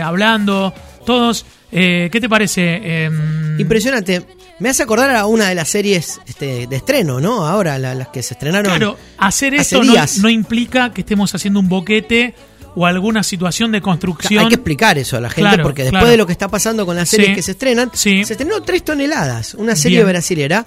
hablando, 0.05 0.73
todos. 1.05 1.45
Eh, 1.73 2.09
¿Qué 2.11 2.21
te 2.21 2.29
parece? 2.29 3.05
Em, 3.07 3.59
Impresionante. 3.61 4.23
Me 4.61 4.69
hace 4.69 4.83
acordar 4.83 5.11
a 5.17 5.27
una 5.27 5.49
de 5.49 5.55
las 5.55 5.69
series 5.69 6.21
este, 6.27 6.67
de 6.67 6.77
estreno, 6.77 7.19
¿no? 7.21 7.47
Ahora, 7.47 7.79
la- 7.79 7.95
las 7.95 8.09
que 8.09 8.23
se 8.23 8.35
estrenaron. 8.35 8.71
Claro, 8.71 8.97
hacer 9.19 9.55
hace 9.59 9.79
esto 9.79 10.21
no, 10.23 10.29
implica 10.31 10.93
que 10.93 11.01
estemos 11.01 11.35
haciendo 11.35 11.61
un 11.61 11.69
boquete 11.69 12.35
o 12.77 12.87
alguna 12.87 13.23
situación 13.23 13.73
de 13.73 13.81
construcción. 13.81 14.43
Hay 14.45 14.49
que 14.49 14.55
explicar 14.57 14.97
eso 14.99 15.17
a 15.17 15.21
la 15.21 15.29
gente 15.31 15.49
Claro, 15.49 15.63
porque 15.65 15.83
después 15.83 16.01
claro. 16.03 16.11
de 16.11 16.17
lo 16.19 16.27
que 16.27 16.33
está 16.33 16.49
pasando 16.49 16.87
con 16.87 16.95
las 16.95 17.09
series 17.09 17.31
Sí. 17.31 17.35
que 17.35 17.43
se 17.43 17.51
estrenan, 17.53 17.91
Sí. 17.95 18.25
se 18.25 18.35
estrenó 18.35 18.63
tres 18.63 18.85
toneladas, 18.85 19.55
una 19.55 19.75
serie 19.75 19.99
Bien. 19.99 20.09
brasilera 20.11 20.65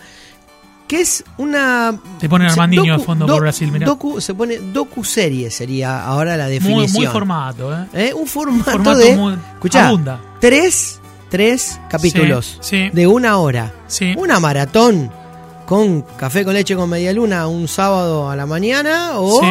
que 0.88 1.00
es 1.00 1.24
una 1.38 1.98
Te 2.20 2.28
ponen 2.28 2.50
se- 2.50 2.54
Armandinho 2.54 2.98
de 2.98 3.04
fondo 3.04 3.26
por 3.26 3.42
Brasil, 3.42 3.72
mirá. 3.72 3.88
docu- 3.88 4.20
se 4.20 4.34
pone 4.34 4.58
docu 4.58 5.04
serie 5.06 5.50
sería 5.50 6.04
ahora 6.04 6.36
la 6.36 6.48
definición. 6.48 6.92
muy 6.92 7.08
formato, 7.08 7.74
¿eh? 7.74 7.86
¿Eh? 7.94 8.14
Un 8.14 8.28
formato, 8.28 8.72
Formato 8.72 8.98
de 8.98 9.16
muy- 9.16 9.38
escuchá, 9.54 9.88
abunda. 9.88 10.20
tres 10.42 11.00
tres 11.34 11.80
capítulos 11.90 12.60
Sí, 12.62 12.84
sí. 12.86 12.90
de 12.94 13.08
una 13.08 13.38
hora, 13.40 13.74
Sí. 13.88 14.14
una 14.16 14.40
maratón 14.40 15.10
con 15.66 16.04
café 16.04 16.46
con 16.46 16.54
leche 16.54 16.76
con 16.76 16.88
media 16.88 17.12
luna 17.12 17.48
un 17.48 17.68
sábado 17.68 18.30
a 18.30 18.36
la 18.36 18.46
mañana 18.46 19.14
o 19.20 19.42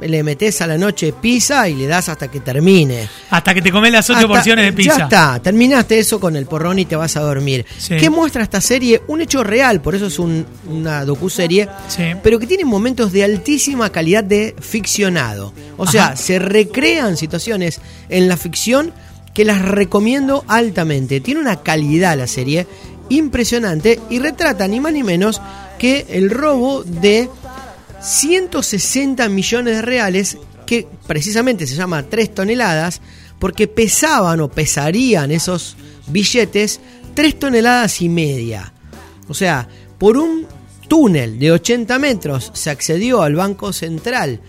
le 0.00 0.22
metes 0.22 0.60
a 0.60 0.68
la 0.68 0.78
noche 0.78 1.12
pizza 1.12 1.68
y 1.68 1.74
le 1.74 1.86
das 1.88 2.08
hasta 2.10 2.28
que 2.28 2.38
termine. 2.38 3.08
Hasta 3.30 3.54
que 3.54 3.60
te 3.62 3.72
comes 3.72 3.90
las 3.90 4.08
ocho 4.08 4.18
Hasta- 4.18 4.28
porciones 4.28 4.66
de 4.66 4.72
pizza. 4.72 4.98
Ya 4.98 5.04
está, 5.04 5.40
terminaste 5.42 5.98
eso 5.98 6.20
con 6.20 6.36
el 6.36 6.46
porrón 6.46 6.78
y 6.78 6.84
te 6.84 6.94
vas 6.94 7.16
a 7.16 7.20
dormir. 7.22 7.64
Sí. 7.76 7.96
¿Qué 7.96 8.08
muestra 8.08 8.44
esta 8.44 8.60
serie? 8.60 9.02
Un 9.08 9.22
hecho 9.22 9.42
real, 9.42 9.80
por 9.80 9.96
eso 9.96 10.06
es 10.06 10.18
un- 10.20 10.46
una 10.68 11.04
docuserie, 11.04 11.68
Sí. 11.88 12.04
pero 12.22 12.38
que 12.38 12.46
tiene 12.46 12.64
momentos 12.64 13.10
de 13.10 13.24
altísima 13.24 13.90
calidad 13.90 14.22
de 14.22 14.54
ficcionado. 14.60 15.52
O 15.76 15.86
sea, 15.88 16.08
Ajá. 16.08 16.16
se 16.16 16.38
recrean 16.38 17.16
situaciones 17.16 17.80
en 18.10 18.28
la 18.28 18.36
ficción 18.36 18.92
que 19.36 19.44
las 19.44 19.60
recomiendo 19.60 20.46
altamente. 20.48 21.20
Tiene 21.20 21.40
una 21.40 21.56
calidad 21.62 22.16
la 22.16 22.26
serie 22.26 22.66
impresionante 23.10 24.00
y 24.08 24.18
retrata 24.18 24.66
ni 24.66 24.80
más 24.80 24.94
ni 24.94 25.02
menos 25.02 25.42
que 25.78 26.06
el 26.08 26.30
robo 26.30 26.82
de 26.82 27.28
160 28.00 29.28
millones 29.28 29.76
de 29.76 29.82
reales, 29.82 30.38
que 30.64 30.88
precisamente 31.06 31.66
se 31.66 31.74
llama 31.74 32.04
3 32.04 32.34
toneladas, 32.34 33.02
porque 33.38 33.68
pesaban 33.68 34.40
o 34.40 34.48
pesarían 34.48 35.30
esos 35.30 35.76
billetes 36.06 36.80
3 37.12 37.38
toneladas 37.38 38.00
y 38.00 38.08
media. 38.08 38.72
O 39.28 39.34
sea, 39.34 39.68
por 39.98 40.16
un 40.16 40.46
túnel 40.88 41.38
de 41.38 41.52
80 41.52 41.98
metros 41.98 42.52
se 42.54 42.70
accedió 42.70 43.20
al 43.20 43.34
Banco 43.34 43.74
Central 43.74 44.40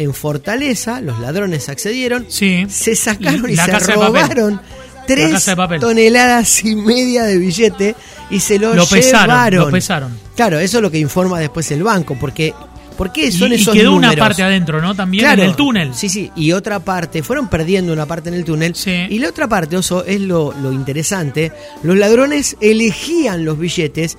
en 0.00 0.14
Fortaleza, 0.14 1.00
los 1.00 1.18
ladrones 1.20 1.68
accedieron, 1.68 2.24
Sí. 2.28 2.66
se 2.68 2.96
sacaron 2.96 3.50
y 3.50 3.54
La 3.54 3.66
se 3.66 3.92
robaron 3.94 4.60
tres 5.06 5.44
toneladas 5.80 6.64
y 6.64 6.74
media 6.74 7.24
de 7.24 7.36
billete 7.38 7.94
y 8.30 8.40
se 8.40 8.58
lo, 8.58 8.74
Lo 8.74 8.86
pesaron, 8.86 9.28
llevaron. 9.28 9.60
lo 9.66 9.70
pesaron. 9.70 10.18
Claro, 10.36 10.58
eso 10.58 10.78
es 10.78 10.82
lo 10.82 10.90
que 10.90 10.98
informa 10.98 11.38
después 11.38 11.70
el 11.72 11.82
banco, 11.82 12.16
porque 12.18 12.54
¿por 13.00 13.12
qué 13.12 13.32
son 13.32 13.50
y, 13.50 13.54
y 13.54 13.54
esos 13.54 13.74
quedó 13.74 13.94
una 13.94 14.12
parte 14.12 14.42
adentro, 14.42 14.82
¿no? 14.82 14.94
También 14.94 15.24
Claro, 15.24 15.42
en 15.42 15.48
el 15.48 15.56
túnel. 15.56 15.94
Sí, 15.94 16.10
sí, 16.10 16.30
y 16.36 16.52
otra 16.52 16.80
parte, 16.80 17.22
fueron 17.22 17.48
perdiendo 17.48 17.94
una 17.94 18.04
parte 18.04 18.28
en 18.28 18.34
el 18.34 18.44
túnel. 18.44 18.74
Sí. 18.74 19.06
Y 19.08 19.18
la 19.20 19.30
otra 19.30 19.48
parte, 19.48 19.78
Oso, 19.78 20.04
es 20.04 20.20
lo, 20.20 20.52
lo 20.52 20.70
interesante. 20.70 21.50
Los 21.82 21.96
ladrones 21.96 22.58
elegían 22.60 23.46
los 23.46 23.58
billetes, 23.58 24.18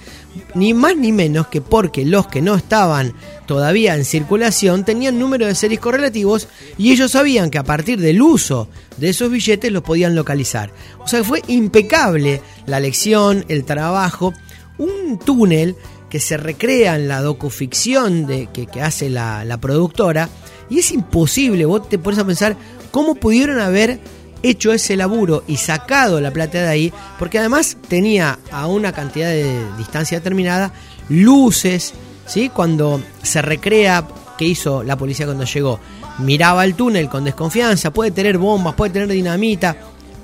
ni 0.55 0.73
más 0.73 0.97
ni 0.97 1.11
menos 1.11 1.45
que 1.45 1.61
porque 1.61 2.05
los 2.05 2.25
que 2.25 2.41
no 2.41 2.55
estaban 2.55 3.13
todavía 3.45 3.93
en 3.93 4.03
circulación 4.03 4.83
tenían 4.83 5.19
número 5.19 5.45
de 5.45 5.53
series 5.53 5.79
correlativos 5.79 6.47
y 6.79 6.91
ellos 6.91 7.11
sabían 7.11 7.51
que 7.51 7.59
a 7.59 7.63
partir 7.63 7.99
del 7.99 8.19
uso 8.19 8.67
de 8.97 9.09
esos 9.09 9.29
billetes 9.29 9.71
los 9.71 9.83
podían 9.83 10.15
localizar. 10.15 10.73
O 10.97 11.07
sea, 11.07 11.23
fue 11.23 11.43
impecable 11.45 12.41
la 12.65 12.79
lección, 12.79 13.45
el 13.47 13.63
trabajo, 13.63 14.33
un 14.79 15.19
túnel 15.19 15.75
que 16.11 16.19
se 16.19 16.35
recrea 16.35 16.95
en 16.97 17.07
la 17.07 17.21
docuficción 17.21 18.27
de, 18.27 18.47
que, 18.47 18.67
que 18.67 18.81
hace 18.81 19.09
la, 19.09 19.57
productora. 19.61 20.27
Y 20.69 20.79
es 20.79 20.91
imposible, 20.91 21.63
vos 21.65 21.87
te 21.87 21.97
pones 21.97 22.19
a 22.19 22.25
pensar 22.25 22.57
cómo 22.91 23.15
pudieron 23.15 23.59
haber 23.61 23.97
hecho 24.43 24.73
ese 24.73 24.97
laburo 24.97 25.43
y 25.47 25.55
sacado 25.55 26.19
la 26.19 26.31
plata 26.31 26.61
de 26.61 26.67
ahí, 26.67 26.93
porque 27.17 27.39
además 27.39 27.77
tenía 27.87 28.39
a 28.51 28.67
una 28.67 28.91
cantidad 28.91 29.29
de 29.29 29.61
distancia 29.77 30.17
determinada 30.17 30.73
luces, 31.07 31.93
¿sí? 32.25 32.49
Cuando 32.49 33.01
se 33.23 33.41
recrea, 33.41 34.05
¿qué 34.37 34.45
hizo 34.45 34.83
la 34.83 34.97
policía 34.97 35.25
cuando 35.25 35.45
llegó? 35.45 35.79
Miraba 36.19 36.65
el 36.65 36.75
túnel 36.75 37.07
con 37.07 37.23
desconfianza, 37.23 37.91
puede 37.91 38.11
tener 38.11 38.37
bombas, 38.37 38.75
puede 38.75 38.91
tener 38.91 39.07
dinamita. 39.07 39.77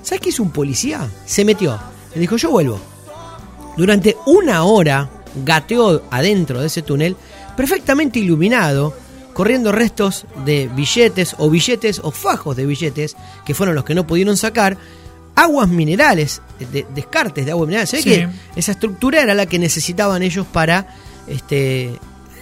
¿Sabes 0.04 0.20
qué 0.20 0.30
hizo 0.30 0.44
un 0.44 0.52
policía? 0.52 1.08
Se 1.26 1.46
metió, 1.46 1.80
le 2.14 2.20
dijo 2.20 2.36
yo 2.36 2.52
vuelvo. 2.52 2.78
Durante 3.78 4.18
una 4.26 4.64
hora 4.64 5.17
gateó 5.44 6.04
adentro 6.12 6.60
de 6.62 6.68
ese 6.68 6.82
túnel, 6.82 7.16
perfectamente 7.56 8.20
iluminado, 8.20 8.94
corriendo 9.34 9.72
restos 9.72 10.26
de 10.46 10.70
billetes 10.76 11.36
o 11.38 11.50
billetes 11.50 12.00
o 12.04 12.12
fajos 12.12 12.56
de 12.56 12.66
billetes, 12.66 13.16
que 13.46 13.54
fueron 13.54 13.76
los 13.76 13.84
que 13.86 13.96
no 13.96 14.08
pudieron 14.08 14.36
sacar, 14.38 14.78
aguas 15.36 15.70
minerales, 15.70 16.42
de- 16.72 16.86
descartes 16.96 17.46
de 17.46 17.52
aguas 17.52 17.68
minerales. 17.68 17.90
Se 17.92 17.98
ve 17.98 18.02
Sí. 18.04 18.10
que 18.10 18.30
esa 18.56 18.72
estructura 18.72 19.22
era 19.22 19.34
la 19.36 19.46
que 19.46 19.60
necesitaban 19.60 20.24
ellos 20.24 20.48
para 20.52 20.88
este, 21.28 21.92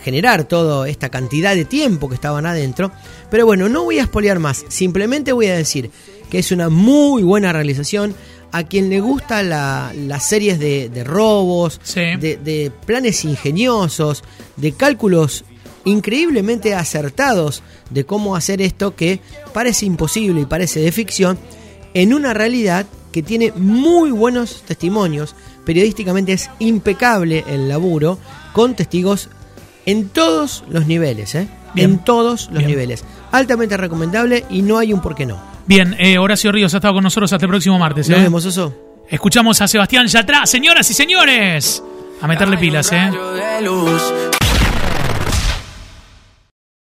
generar 0.04 0.44
toda 0.46 0.88
esta 0.88 1.10
cantidad 1.10 1.56
de 1.56 1.66
tiempo 1.66 2.08
que 2.08 2.16
estaban 2.16 2.46
adentro. 2.46 2.92
Pero 3.32 3.46
bueno, 3.46 3.68
no 3.68 3.84
voy 3.84 4.00
a 4.00 4.04
espolear 4.04 4.40
más, 4.40 4.64
simplemente 4.70 5.34
voy 5.34 5.48
a 5.48 5.56
decir 5.58 5.90
que 6.30 6.40
es 6.40 6.52
una 6.52 6.70
muy 6.70 7.24
buena 7.24 7.52
realización. 7.52 8.16
A 8.58 8.64
quien 8.64 8.90
le 8.90 9.00
gusta 9.02 9.44
la- 9.44 9.92
las 9.96 10.24
series 10.28 10.60
de, 10.60 10.90
de 10.90 11.04
robos, 11.04 11.80
Sí. 11.84 12.02
de, 12.20 12.38
de 12.38 12.72
planes 12.86 13.26
ingeniosos, 13.26 14.24
de 14.56 14.72
cálculos 14.72 15.44
increíblemente 15.84 16.74
acertados 16.74 17.62
de 17.90 18.06
cómo 18.06 18.36
hacer 18.36 18.62
esto 18.62 18.96
que 18.96 19.20
parece 19.54 19.86
imposible 19.86 20.42
y 20.42 20.46
parece 20.46 20.80
de 20.80 20.92
ficción, 20.92 21.38
en 21.94 22.14
una 22.14 22.34
realidad 22.34 22.86
que 23.12 23.22
tiene 23.24 23.52
muy 23.56 24.12
buenos 24.12 24.64
testimonios. 24.68 25.36
Periodísticamente 25.66 26.34
es 26.34 26.50
impecable 26.60 27.44
el 27.48 27.70
laburo, 27.70 28.18
con 28.54 28.76
testigos 28.76 29.30
en 29.86 30.10
todos 30.10 30.64
los 30.70 30.88
niveles, 30.88 31.36
¿eh? 31.36 31.48
En 31.76 32.00
todos 32.04 32.46
los 32.52 32.60
Bien. 32.60 32.70
niveles. 32.72 33.04
Altamente 33.32 33.78
recomendable 33.78 34.46
y 34.50 34.62
no 34.62 34.78
hay 34.78 34.94
un 34.94 35.02
por 35.02 35.14
qué 35.16 35.26
no. 35.26 35.40
Bien, 35.68 35.96
eh, 35.98 36.18
Horacio 36.18 36.52
Ríos 36.52 36.74
ha 36.74 36.78
estado 36.78 36.94
con 36.94 37.04
nosotros 37.04 37.32
hasta 37.34 37.46
el 37.46 37.50
próximo 37.50 37.80
martes. 37.80 38.08
Nos 38.08 38.20
¿eh? 38.20 38.24
vemos, 38.24 38.46
eso. 38.46 38.74
Escuchamos 39.10 39.62
a 39.62 39.68
Sebastián 39.68 40.08
Yatra, 40.08 40.46
señoras 40.46 40.90
y 40.90 40.94
señores. 40.94 41.84
A 42.22 42.28
meterle 42.28 42.58
pilas, 42.58 42.92
¿eh? 42.92 43.08
Rayo 43.08 43.34
de 43.34 43.62
luz. 43.62 44.02